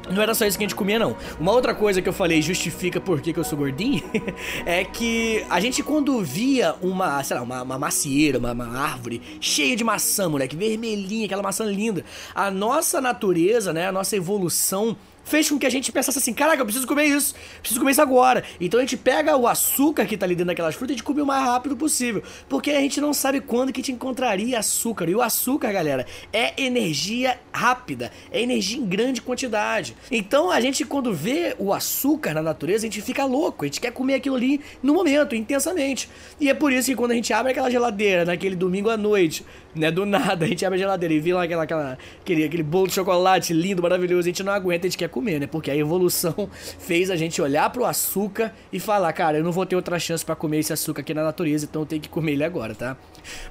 não 0.09 0.21
era 0.21 0.33
só 0.33 0.45
isso 0.45 0.57
que 0.57 0.63
a 0.63 0.67
gente 0.67 0.75
comia, 0.75 0.99
não. 0.99 1.15
Uma 1.39 1.51
outra 1.51 1.73
coisa 1.73 2.01
que 2.01 2.09
eu 2.09 2.13
falei 2.13 2.41
justifica 2.41 2.99
por 2.99 3.21
que, 3.21 3.33
que 3.33 3.39
eu 3.39 3.43
sou 3.43 3.57
gordinho 3.57 4.03
é 4.65 4.83
que 4.83 5.45
a 5.49 5.59
gente, 5.59 5.81
quando 5.83 6.21
via 6.23 6.75
uma, 6.81 7.23
sei 7.23 7.37
lá, 7.37 7.43
uma, 7.43 7.61
uma 7.63 7.79
macieira, 7.79 8.37
uma, 8.37 8.51
uma, 8.51 8.77
árvore 8.77 9.21
cheia 9.39 9.75
de 9.75 9.83
maçã, 9.83 10.29
moleque, 10.29 10.55
vermelhinha, 10.55 11.25
aquela 11.25 11.43
maçã 11.43 11.65
linda, 11.65 12.03
a 12.33 12.51
nossa 12.51 13.01
natureza, 13.01 13.73
né, 13.73 13.87
a 13.87 13.91
nossa 13.91 14.15
evolução 14.15 14.95
fez 15.25 15.49
com 15.49 15.59
que 15.59 15.65
a 15.65 15.69
gente 15.69 15.91
pensasse 15.91 16.17
assim: 16.17 16.33
caraca, 16.33 16.61
eu 16.61 16.65
preciso 16.65 16.87
comer 16.87 17.05
isso, 17.05 17.35
preciso 17.59 17.79
comer 17.79 17.91
isso 17.91 18.01
agora. 18.01 18.43
Então 18.61 18.79
a 18.79 18.83
gente 18.83 18.95
pega 18.95 19.35
o 19.35 19.47
açúcar 19.47 20.05
que 20.05 20.15
tá 20.15 20.25
ali 20.25 20.35
dentro 20.35 20.47
daquelas 20.47 20.75
frutas 20.75 20.91
e 20.91 20.93
a 20.93 20.97
gente 20.97 21.03
come 21.03 21.21
o 21.21 21.25
mais 21.25 21.43
rápido 21.43 21.75
possível. 21.75 22.23
Porque 22.47 22.71
a 22.71 22.79
gente 22.79 23.01
não 23.01 23.13
sabe 23.13 23.41
quando 23.41 23.73
que 23.73 23.81
te 23.81 23.91
encontraria 23.91 24.59
açúcar. 24.59 25.09
E 25.09 25.15
o 25.15 25.21
açúcar, 25.21 25.73
galera, 25.73 26.05
é 26.31 26.53
energia 26.61 27.39
rápida, 27.51 28.11
é 28.31 28.41
energia 28.41 28.77
em 28.77 28.85
grande 28.85 29.21
quantidade. 29.21 29.95
Então 30.11 30.51
a 30.51 30.61
gente, 30.61 30.85
quando 30.85 31.13
vê 31.13 31.55
o 31.57 31.73
açúcar 31.73 32.33
na 32.33 32.41
natureza, 32.41 32.85
a 32.85 32.89
gente 32.89 33.01
fica 33.01 33.25
louco, 33.25 33.65
a 33.65 33.67
gente 33.67 33.81
quer 33.81 33.91
comer 33.91 34.15
aquilo 34.15 34.35
ali 34.35 34.61
no 34.81 34.93
momento, 34.93 35.35
intensamente. 35.35 36.09
E 36.39 36.49
é 36.49 36.53
por 36.53 36.71
isso 36.71 36.89
que 36.89 36.95
quando 36.95 37.11
a 37.11 37.15
gente 37.15 37.33
abre 37.33 37.51
aquela 37.51 37.69
geladeira 37.69 38.23
naquele 38.23 38.55
domingo 38.55 38.89
à 38.89 38.97
noite, 38.97 39.45
né, 39.75 39.91
do 39.91 40.05
nada, 40.05 40.45
a 40.45 40.47
gente 40.47 40.65
abre 40.65 40.77
a 40.77 40.81
geladeira 40.81 41.13
e 41.13 41.19
vê 41.19 41.33
lá 41.33 41.43
aquela, 41.43 41.63
aquela, 41.63 41.97
aquele, 42.21 42.43
aquele 42.45 42.63
bolo 42.63 42.87
de 42.87 42.93
chocolate 42.93 43.53
lindo, 43.53 43.81
maravilhoso, 43.81 44.21
a 44.21 44.29
gente 44.29 44.43
não 44.43 44.53
aguenta, 44.53 44.87
a 44.87 44.89
gente 44.89 44.97
quer 44.97 45.09
comer, 45.09 45.39
né? 45.39 45.47
Porque 45.47 45.69
a 45.69 45.75
evolução 45.75 46.49
fez 46.79 47.11
a 47.11 47.15
gente 47.15 47.41
olhar 47.41 47.69
pro 47.69 47.85
açúcar 47.85 48.53
e 48.71 48.79
falar, 48.79 49.11
cara, 49.13 49.37
eu 49.37 49.43
não 49.43 49.51
vou 49.51 49.65
ter 49.65 49.75
outra 49.75 49.99
chance 49.99 50.23
para 50.23 50.35
comer 50.35 50.59
esse 50.59 50.71
açúcar 50.71 51.01
aqui 51.01 51.13
na 51.13 51.23
natureza, 51.23 51.65
então 51.65 51.81
eu 51.81 51.85
tenho 51.85 52.01
que 52.01 52.09
comer 52.09 52.33
ele 52.33 52.43
agora, 52.43 52.73
tá? 52.73 52.97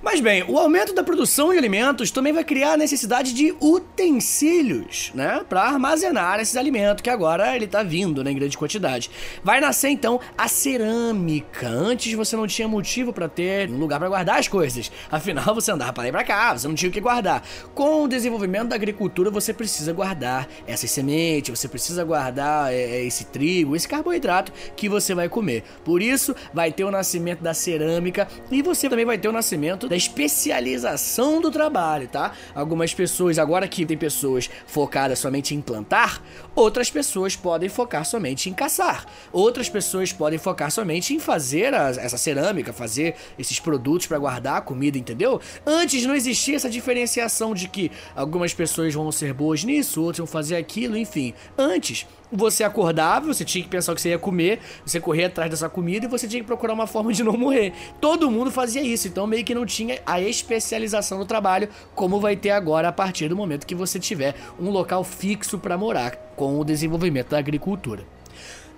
Mas 0.02 0.20
bem, 0.20 0.44
o 0.44 0.58
aumento 0.58 0.94
da 0.94 1.02
produção 1.02 1.52
de 1.52 1.58
alimentos 1.58 2.10
também 2.10 2.32
vai 2.32 2.44
criar 2.44 2.72
a 2.72 2.76
necessidade 2.76 3.32
de 3.32 3.54
utensílios, 3.60 5.10
né? 5.14 5.44
Para 5.48 5.62
armazenar 5.62 6.40
esses 6.40 6.56
alimentos 6.56 7.02
que 7.02 7.10
agora 7.10 7.54
ele 7.54 7.66
tá 7.66 7.82
vindo 7.82 8.22
né, 8.22 8.30
em 8.30 8.36
grande 8.36 8.56
quantidade. 8.56 9.10
Vai 9.42 9.60
nascer 9.60 9.88
então 9.88 10.20
a 10.36 10.48
cerâmica. 10.48 11.68
Antes 11.68 12.12
você 12.14 12.36
não 12.36 12.46
tinha 12.46 12.68
motivo 12.68 13.12
para 13.12 13.28
ter 13.28 13.68
um 13.70 13.78
lugar 13.78 13.98
para 13.98 14.08
guardar 14.08 14.38
as 14.38 14.48
coisas. 14.48 14.90
Afinal, 15.10 15.54
você 15.54 15.70
andava 15.70 15.92
para 15.92 16.04
para 16.14 16.22
cá, 16.22 16.56
você 16.56 16.68
não 16.68 16.76
tinha 16.76 16.88
o 16.88 16.92
que 16.92 17.00
guardar. 17.00 17.42
Com 17.74 18.04
o 18.04 18.08
desenvolvimento 18.08 18.68
da 18.68 18.76
agricultura, 18.76 19.32
você 19.32 19.52
precisa 19.52 19.92
guardar 19.92 20.48
essas 20.64 20.88
sementes, 20.88 21.58
você 21.58 21.66
precisa 21.66 22.04
guardar 22.04 22.72
é, 22.72 22.76
é, 22.76 23.04
esse 23.04 23.24
trigo, 23.24 23.74
esse 23.74 23.88
carboidrato 23.88 24.52
que 24.76 24.88
você 24.88 25.12
vai 25.12 25.28
comer. 25.28 25.64
Por 25.84 26.00
isso, 26.00 26.32
vai 26.52 26.70
ter 26.70 26.84
o 26.84 26.90
nascimento 26.92 27.42
da 27.42 27.52
cerâmica 27.52 28.28
e 28.48 28.62
você 28.62 28.88
também 28.88 29.04
vai 29.04 29.18
ter 29.18 29.26
o 29.26 29.32
nascimento 29.32 29.88
da 29.88 29.96
especialização 29.96 31.40
do 31.40 31.50
trabalho, 31.50 32.06
tá? 32.06 32.32
Algumas 32.54 32.94
pessoas, 32.94 33.36
agora 33.36 33.66
que 33.66 33.84
tem 33.84 33.98
pessoas 33.98 34.48
focadas 34.68 35.18
somente 35.18 35.52
em 35.52 35.60
plantar, 35.60 36.22
outras 36.54 36.92
pessoas 36.92 37.34
podem 37.34 37.68
focar 37.68 38.04
somente 38.04 38.48
em 38.48 38.54
caçar. 38.54 39.04
Outras 39.32 39.68
pessoas 39.68 40.12
podem 40.12 40.38
focar 40.38 40.70
somente 40.70 41.12
em 41.12 41.18
fazer 41.18 41.74
a, 41.74 41.88
essa 41.88 42.16
cerâmica, 42.16 42.72
fazer 42.72 43.16
esses 43.36 43.58
produtos 43.58 44.06
para 44.06 44.16
guardar 44.16 44.58
a 44.58 44.60
comida, 44.60 44.96
entendeu? 44.96 45.40
Antes 45.66 46.03
não 46.06 46.14
existia 46.14 46.56
essa 46.56 46.70
diferenciação 46.70 47.54
de 47.54 47.68
que 47.68 47.90
algumas 48.14 48.54
pessoas 48.54 48.92
vão 48.94 49.10
ser 49.12 49.32
boas 49.32 49.64
nisso, 49.64 50.00
outras 50.00 50.18
vão 50.18 50.26
fazer 50.26 50.56
aquilo, 50.56 50.96
enfim. 50.96 51.34
Antes, 51.56 52.06
você 52.30 52.64
acordava, 52.64 53.26
você 53.26 53.44
tinha 53.44 53.62
que 53.62 53.70
pensar 53.70 53.92
o 53.92 53.94
que 53.94 54.00
você 54.00 54.10
ia 54.10 54.18
comer, 54.18 54.60
você 54.84 55.00
corria 55.00 55.26
atrás 55.26 55.50
dessa 55.50 55.68
comida 55.68 56.06
e 56.06 56.08
você 56.08 56.26
tinha 56.26 56.40
que 56.40 56.46
procurar 56.46 56.74
uma 56.74 56.86
forma 56.86 57.12
de 57.12 57.22
não 57.22 57.36
morrer. 57.36 57.72
Todo 58.00 58.30
mundo 58.30 58.50
fazia 58.50 58.82
isso, 58.82 59.08
então 59.08 59.26
meio 59.26 59.44
que 59.44 59.54
não 59.54 59.64
tinha 59.64 60.00
a 60.04 60.20
especialização 60.20 61.18
no 61.18 61.24
trabalho, 61.24 61.68
como 61.94 62.20
vai 62.20 62.36
ter 62.36 62.50
agora 62.50 62.88
a 62.88 62.92
partir 62.92 63.28
do 63.28 63.36
momento 63.36 63.66
que 63.66 63.74
você 63.74 63.98
tiver 63.98 64.34
um 64.58 64.70
local 64.70 65.04
fixo 65.04 65.58
para 65.58 65.78
morar 65.78 66.16
com 66.36 66.58
o 66.58 66.64
desenvolvimento 66.64 67.30
da 67.30 67.38
agricultura. 67.38 68.13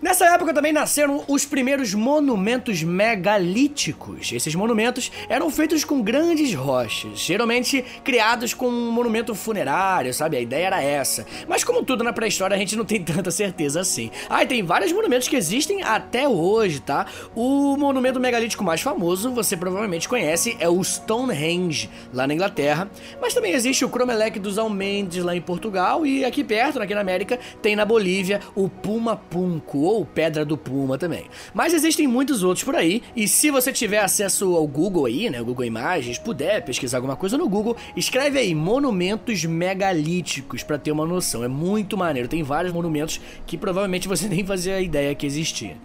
Nessa 0.06 0.26
época 0.26 0.54
também 0.54 0.72
nasceram 0.72 1.24
os 1.26 1.44
primeiros 1.44 1.92
monumentos 1.92 2.80
megalíticos. 2.80 4.30
Esses 4.30 4.54
monumentos 4.54 5.10
eram 5.28 5.50
feitos 5.50 5.84
com 5.84 6.00
grandes 6.00 6.54
rochas, 6.54 7.18
geralmente 7.18 7.84
criados 8.04 8.54
com 8.54 8.68
um 8.68 8.92
monumento 8.92 9.34
funerário, 9.34 10.14
sabe? 10.14 10.36
A 10.36 10.40
ideia 10.40 10.66
era 10.66 10.80
essa. 10.80 11.26
Mas 11.48 11.64
como 11.64 11.82
tudo 11.82 12.04
na 12.04 12.12
pré-história, 12.12 12.54
a 12.54 12.58
gente 12.58 12.76
não 12.76 12.84
tem 12.84 13.02
tanta 13.02 13.32
certeza 13.32 13.80
assim. 13.80 14.12
Ah, 14.30 14.44
e 14.44 14.46
tem 14.46 14.62
vários 14.62 14.92
monumentos 14.92 15.26
que 15.26 15.34
existem 15.34 15.82
até 15.82 16.28
hoje, 16.28 16.78
tá? 16.78 17.06
O 17.34 17.76
monumento 17.76 18.20
megalítico 18.20 18.62
mais 18.62 18.80
famoso, 18.80 19.32
você 19.32 19.56
provavelmente 19.56 20.08
conhece, 20.08 20.56
é 20.60 20.68
o 20.68 20.84
Stonehenge, 20.84 21.90
lá 22.14 22.28
na 22.28 22.34
Inglaterra. 22.34 22.88
Mas 23.20 23.34
também 23.34 23.54
existe 23.54 23.84
o 23.84 23.88
Cromelec 23.88 24.38
dos 24.38 24.56
Almendes, 24.56 25.24
lá 25.24 25.34
em 25.34 25.40
Portugal. 25.40 26.06
E 26.06 26.24
aqui 26.24 26.44
perto, 26.44 26.80
aqui 26.80 26.94
na 26.94 27.00
América, 27.00 27.40
tem 27.60 27.74
na 27.74 27.84
Bolívia 27.84 28.40
o 28.54 28.68
Puma 28.68 29.16
Punco 29.16 29.95
ou 29.96 30.04
Pedra 30.04 30.44
do 30.44 30.56
Puma 30.56 30.98
também. 30.98 31.26
Mas 31.54 31.74
existem 31.74 32.06
muitos 32.06 32.42
outros 32.42 32.64
por 32.64 32.74
aí, 32.74 33.02
e 33.14 33.26
se 33.26 33.50
você 33.50 33.72
tiver 33.72 33.98
acesso 33.98 34.54
ao 34.54 34.66
Google 34.66 35.06
aí, 35.06 35.30
né, 35.30 35.42
Google 35.42 35.64
Imagens, 35.64 36.18
puder 36.18 36.64
pesquisar 36.64 36.98
alguma 36.98 37.16
coisa 37.16 37.38
no 37.38 37.48
Google, 37.48 37.76
escreve 37.96 38.38
aí 38.38 38.54
monumentos 38.54 39.44
megalíticos 39.44 40.62
para 40.62 40.78
ter 40.78 40.92
uma 40.92 41.06
noção. 41.06 41.42
É 41.42 41.48
muito 41.48 41.96
maneiro, 41.96 42.28
tem 42.28 42.42
vários 42.42 42.72
monumentos 42.72 43.20
que 43.46 43.56
provavelmente 43.56 44.08
você 44.08 44.28
nem 44.28 44.44
fazia 44.44 44.80
ideia 44.80 45.14
que 45.14 45.26
existia. 45.26 45.76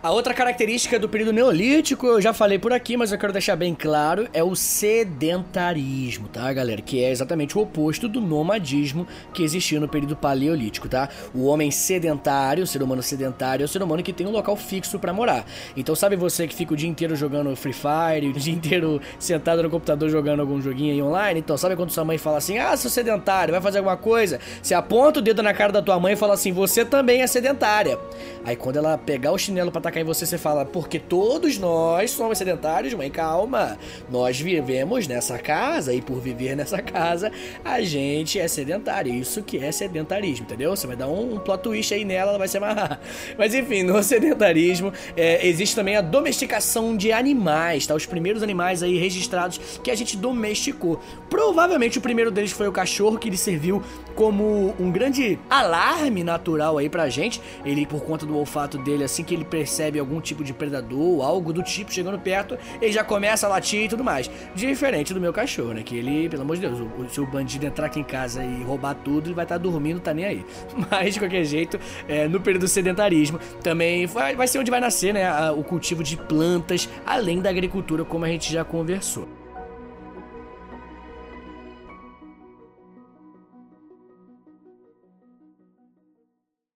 A 0.00 0.12
outra 0.12 0.32
característica 0.32 0.96
do 0.96 1.08
período 1.08 1.32
neolítico, 1.32 2.06
eu 2.06 2.20
já 2.20 2.32
falei 2.32 2.56
por 2.56 2.72
aqui, 2.72 2.96
mas 2.96 3.10
eu 3.10 3.18
quero 3.18 3.32
deixar 3.32 3.56
bem 3.56 3.74
claro, 3.74 4.28
é 4.32 4.44
o 4.44 4.54
sedentarismo, 4.54 6.28
tá, 6.28 6.52
galera? 6.52 6.80
Que 6.80 7.02
é 7.02 7.10
exatamente 7.10 7.58
o 7.58 7.62
oposto 7.62 8.08
do 8.08 8.20
nomadismo 8.20 9.08
que 9.34 9.42
existia 9.42 9.80
no 9.80 9.88
período 9.88 10.14
paleolítico, 10.14 10.88
tá? 10.88 11.08
O 11.34 11.46
homem 11.46 11.72
sedentário, 11.72 12.62
o 12.62 12.66
ser 12.66 12.80
humano 12.80 13.02
sedentário, 13.02 13.64
é 13.64 13.66
o 13.66 13.68
ser 13.68 13.82
humano 13.82 14.00
que 14.00 14.12
tem 14.12 14.24
um 14.24 14.30
local 14.30 14.54
fixo 14.54 15.00
para 15.00 15.12
morar. 15.12 15.44
Então, 15.76 15.96
sabe 15.96 16.14
você 16.14 16.46
que 16.46 16.54
fica 16.54 16.74
o 16.74 16.76
dia 16.76 16.88
inteiro 16.88 17.16
jogando 17.16 17.56
Free 17.56 17.72
Fire, 17.72 18.28
o 18.28 18.32
dia 18.34 18.54
inteiro 18.54 19.00
sentado 19.18 19.64
no 19.64 19.68
computador 19.68 20.08
jogando 20.08 20.38
algum 20.38 20.62
joguinho 20.62 20.92
aí 20.92 21.02
online? 21.02 21.40
Então, 21.40 21.58
sabe 21.58 21.74
quando 21.74 21.90
sua 21.90 22.04
mãe 22.04 22.18
fala 22.18 22.38
assim: 22.38 22.56
"Ah, 22.56 22.76
seu 22.76 22.88
sedentário, 22.88 23.50
vai 23.50 23.60
fazer 23.60 23.78
alguma 23.78 23.96
coisa?" 23.96 24.38
Você 24.62 24.74
aponta 24.74 25.18
o 25.18 25.22
dedo 25.22 25.42
na 25.42 25.52
cara 25.52 25.72
da 25.72 25.82
tua 25.82 25.98
mãe 25.98 26.12
e 26.12 26.16
fala 26.16 26.34
assim: 26.34 26.52
"Você 26.52 26.84
também 26.84 27.20
é 27.20 27.26
sedentária". 27.26 27.98
Aí 28.44 28.54
quando 28.54 28.76
ela 28.76 28.96
pegar 28.96 29.32
o 29.32 29.38
chinelo 29.38 29.72
para 29.72 29.87
atacar 29.88 30.02
em 30.02 30.04
você, 30.04 30.26
você 30.26 30.38
fala, 30.38 30.64
porque 30.64 30.98
todos 30.98 31.58
nós 31.58 32.10
somos 32.10 32.38
sedentários, 32.38 32.92
mãe, 32.94 33.10
calma. 33.10 33.78
Nós 34.10 34.38
vivemos 34.38 35.06
nessa 35.06 35.38
casa 35.38 35.94
e 35.94 36.02
por 36.02 36.20
viver 36.20 36.54
nessa 36.54 36.80
casa, 36.82 37.32
a 37.64 37.80
gente 37.80 38.38
é 38.38 38.46
sedentário. 38.46 39.12
Isso 39.12 39.42
que 39.42 39.58
é 39.58 39.72
sedentarismo, 39.72 40.44
entendeu? 40.44 40.76
Você 40.76 40.86
vai 40.86 40.96
dar 40.96 41.08
um, 41.08 41.34
um 41.34 41.38
plot 41.38 41.62
twist 41.62 41.94
aí 41.94 42.04
nela, 42.04 42.30
ela 42.30 42.38
vai 42.38 42.48
se 42.48 42.58
amarrar. 42.58 43.00
Mas 43.38 43.54
enfim, 43.54 43.82
no 43.82 44.02
sedentarismo 44.02 44.92
é, 45.16 45.46
existe 45.46 45.74
também 45.74 45.96
a 45.96 46.00
domesticação 46.00 46.96
de 46.96 47.10
animais, 47.10 47.86
tá? 47.86 47.94
Os 47.94 48.06
primeiros 48.06 48.42
animais 48.42 48.82
aí 48.82 48.98
registrados 48.98 49.80
que 49.82 49.90
a 49.90 49.94
gente 49.94 50.16
domesticou. 50.16 51.00
Provavelmente 51.30 51.98
o 51.98 52.00
primeiro 52.00 52.30
deles 52.30 52.52
foi 52.52 52.68
o 52.68 52.72
cachorro, 52.72 53.18
que 53.18 53.28
ele 53.28 53.36
serviu 53.36 53.82
como 54.14 54.74
um 54.78 54.90
grande 54.90 55.38
alarme 55.48 56.22
natural 56.22 56.76
aí 56.76 56.90
pra 56.90 57.08
gente. 57.08 57.40
Ele, 57.64 57.86
por 57.86 58.02
conta 58.02 58.26
do 58.26 58.36
olfato 58.36 58.76
dele, 58.76 59.04
assim 59.04 59.24
que 59.24 59.34
ele 59.34 59.44
percebe 59.78 60.00
algum 60.00 60.20
tipo 60.20 60.42
de 60.42 60.52
predador, 60.52 61.24
algo 61.24 61.52
do 61.52 61.62
tipo 61.62 61.92
chegando 61.92 62.18
perto, 62.18 62.58
ele 62.82 62.90
já 62.90 63.04
começa 63.04 63.46
a 63.46 63.50
latir 63.50 63.84
e 63.84 63.88
tudo 63.88 64.02
mais. 64.02 64.28
Diferente 64.54 65.14
do 65.14 65.20
meu 65.20 65.32
cachorro, 65.32 65.72
né? 65.72 65.82
Que 65.84 65.96
ele, 65.96 66.28
pelo 66.28 66.42
amor 66.42 66.56
de 66.56 66.62
Deus, 66.62 66.80
o, 66.80 67.08
se 67.08 67.20
o 67.20 67.26
bandido 67.26 67.64
entrar 67.64 67.86
aqui 67.86 68.00
em 68.00 68.04
casa 68.04 68.44
e 68.44 68.64
roubar 68.64 68.94
tudo, 68.94 69.28
ele 69.28 69.34
vai 69.34 69.44
estar 69.44 69.54
tá 69.54 69.62
dormindo, 69.62 70.00
tá 70.00 70.12
nem 70.12 70.24
aí. 70.24 70.46
Mas, 70.90 71.14
de 71.14 71.20
qualquer 71.20 71.44
jeito, 71.44 71.78
é, 72.08 72.26
no 72.26 72.40
período 72.40 72.62
do 72.62 72.68
sedentarismo, 72.68 73.38
também 73.62 74.06
vai, 74.06 74.34
vai 74.34 74.48
ser 74.48 74.58
onde 74.58 74.70
vai 74.70 74.80
nascer, 74.80 75.14
né? 75.14 75.28
A, 75.28 75.52
o 75.52 75.62
cultivo 75.62 76.02
de 76.02 76.16
plantas, 76.16 76.88
além 77.06 77.40
da 77.40 77.50
agricultura, 77.50 78.04
como 78.04 78.24
a 78.24 78.28
gente 78.28 78.52
já 78.52 78.64
conversou. 78.64 79.28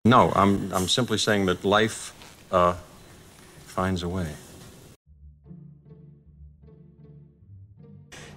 No, 0.05 0.31
I'm, 0.35 0.71
I'm 0.73 0.87
simply 0.87 1.17
saying 1.17 1.45
that 1.45 1.63
life 1.63 2.13
uh, 2.51 2.75
finds 3.73 4.03
a 4.03 4.07
way. 4.07 4.42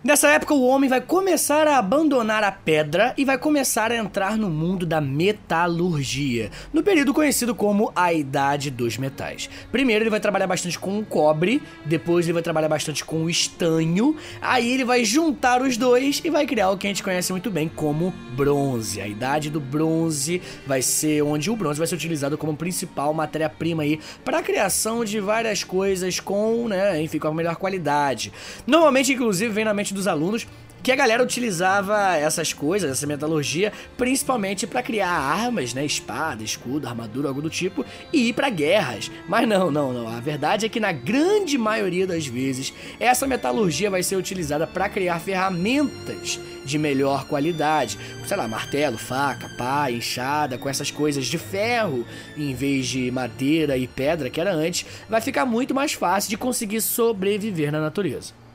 Nessa 0.06 0.28
época, 0.28 0.54
o 0.54 0.64
homem 0.64 0.88
vai 0.88 1.00
começar 1.00 1.66
a 1.66 1.78
abandonar 1.78 2.44
a 2.44 2.52
pedra 2.52 3.12
e 3.18 3.24
vai 3.24 3.36
começar 3.36 3.90
a 3.90 3.96
entrar 3.96 4.38
no 4.38 4.48
mundo 4.48 4.86
da 4.86 5.00
metalurgia, 5.00 6.48
no 6.72 6.80
período 6.80 7.12
conhecido 7.12 7.56
como 7.56 7.90
a 7.92 8.12
Idade 8.12 8.70
dos 8.70 8.96
Metais. 8.98 9.50
Primeiro, 9.72 10.04
ele 10.04 10.10
vai 10.10 10.20
trabalhar 10.20 10.46
bastante 10.46 10.78
com 10.78 10.96
o 11.00 11.04
cobre, 11.04 11.60
depois, 11.84 12.24
ele 12.24 12.34
vai 12.34 12.42
trabalhar 12.42 12.68
bastante 12.68 13.04
com 13.04 13.24
o 13.24 13.28
estanho, 13.28 14.14
aí 14.40 14.74
ele 14.74 14.84
vai 14.84 15.04
juntar 15.04 15.60
os 15.60 15.76
dois 15.76 16.22
e 16.24 16.30
vai 16.30 16.46
criar 16.46 16.70
o 16.70 16.78
que 16.78 16.86
a 16.86 16.90
gente 16.90 17.02
conhece 17.02 17.32
muito 17.32 17.50
bem 17.50 17.68
como 17.68 18.14
bronze. 18.36 19.00
A 19.00 19.08
Idade 19.08 19.50
do 19.50 19.58
Bronze 19.58 20.40
vai 20.64 20.82
ser 20.82 21.22
onde 21.22 21.50
o 21.50 21.56
bronze 21.56 21.80
vai 21.80 21.86
ser 21.88 21.96
utilizado 21.96 22.38
como 22.38 22.56
principal 22.56 23.12
matéria-prima 23.12 23.82
aí 23.82 23.98
para 24.24 24.38
a 24.38 24.42
criação 24.42 25.04
de 25.04 25.18
várias 25.18 25.64
coisas 25.64 26.20
com, 26.20 26.68
né, 26.68 27.02
enfim, 27.02 27.18
com 27.18 27.26
a 27.26 27.34
melhor 27.34 27.56
qualidade. 27.56 28.32
Normalmente, 28.68 29.12
inclusive, 29.12 29.52
vem 29.52 29.64
na 29.64 29.74
mente 29.74 29.95
dos 29.96 30.06
alunos 30.06 30.46
que 30.86 30.92
a 30.92 30.94
galera 30.94 31.20
utilizava 31.20 32.14
essas 32.14 32.52
coisas, 32.52 32.88
essa 32.88 33.08
metalurgia, 33.08 33.72
principalmente 33.98 34.68
para 34.68 34.84
criar 34.84 35.10
armas, 35.10 35.74
né, 35.74 35.84
espada, 35.84 36.44
escudo, 36.44 36.86
armadura, 36.86 37.26
algo 37.26 37.42
do 37.42 37.50
tipo, 37.50 37.84
e 38.12 38.28
ir 38.28 38.34
para 38.34 38.48
guerras. 38.48 39.10
Mas 39.26 39.48
não, 39.48 39.68
não, 39.68 39.92
não. 39.92 40.06
A 40.06 40.20
verdade 40.20 40.64
é 40.64 40.68
que 40.68 40.78
na 40.78 40.92
grande 40.92 41.58
maioria 41.58 42.06
das 42.06 42.28
vezes 42.28 42.72
essa 43.00 43.26
metalurgia 43.26 43.90
vai 43.90 44.00
ser 44.04 44.14
utilizada 44.14 44.64
para 44.64 44.88
criar 44.88 45.18
ferramentas 45.18 46.38
de 46.64 46.78
melhor 46.78 47.26
qualidade, 47.26 47.98
sei 48.24 48.36
lá, 48.36 48.46
martelo, 48.46 48.96
faca, 48.96 49.48
pá, 49.58 49.90
enxada, 49.90 50.56
com 50.56 50.68
essas 50.68 50.92
coisas 50.92 51.26
de 51.26 51.36
ferro 51.36 52.06
em 52.36 52.54
vez 52.54 52.86
de 52.86 53.10
madeira 53.10 53.76
e 53.76 53.88
pedra 53.88 54.30
que 54.30 54.40
era 54.40 54.52
antes, 54.52 54.86
vai 55.08 55.20
ficar 55.20 55.44
muito 55.44 55.74
mais 55.74 55.94
fácil 55.94 56.30
de 56.30 56.36
conseguir 56.36 56.80
sobreviver 56.80 57.72
na 57.72 57.80
natureza. 57.80 58.45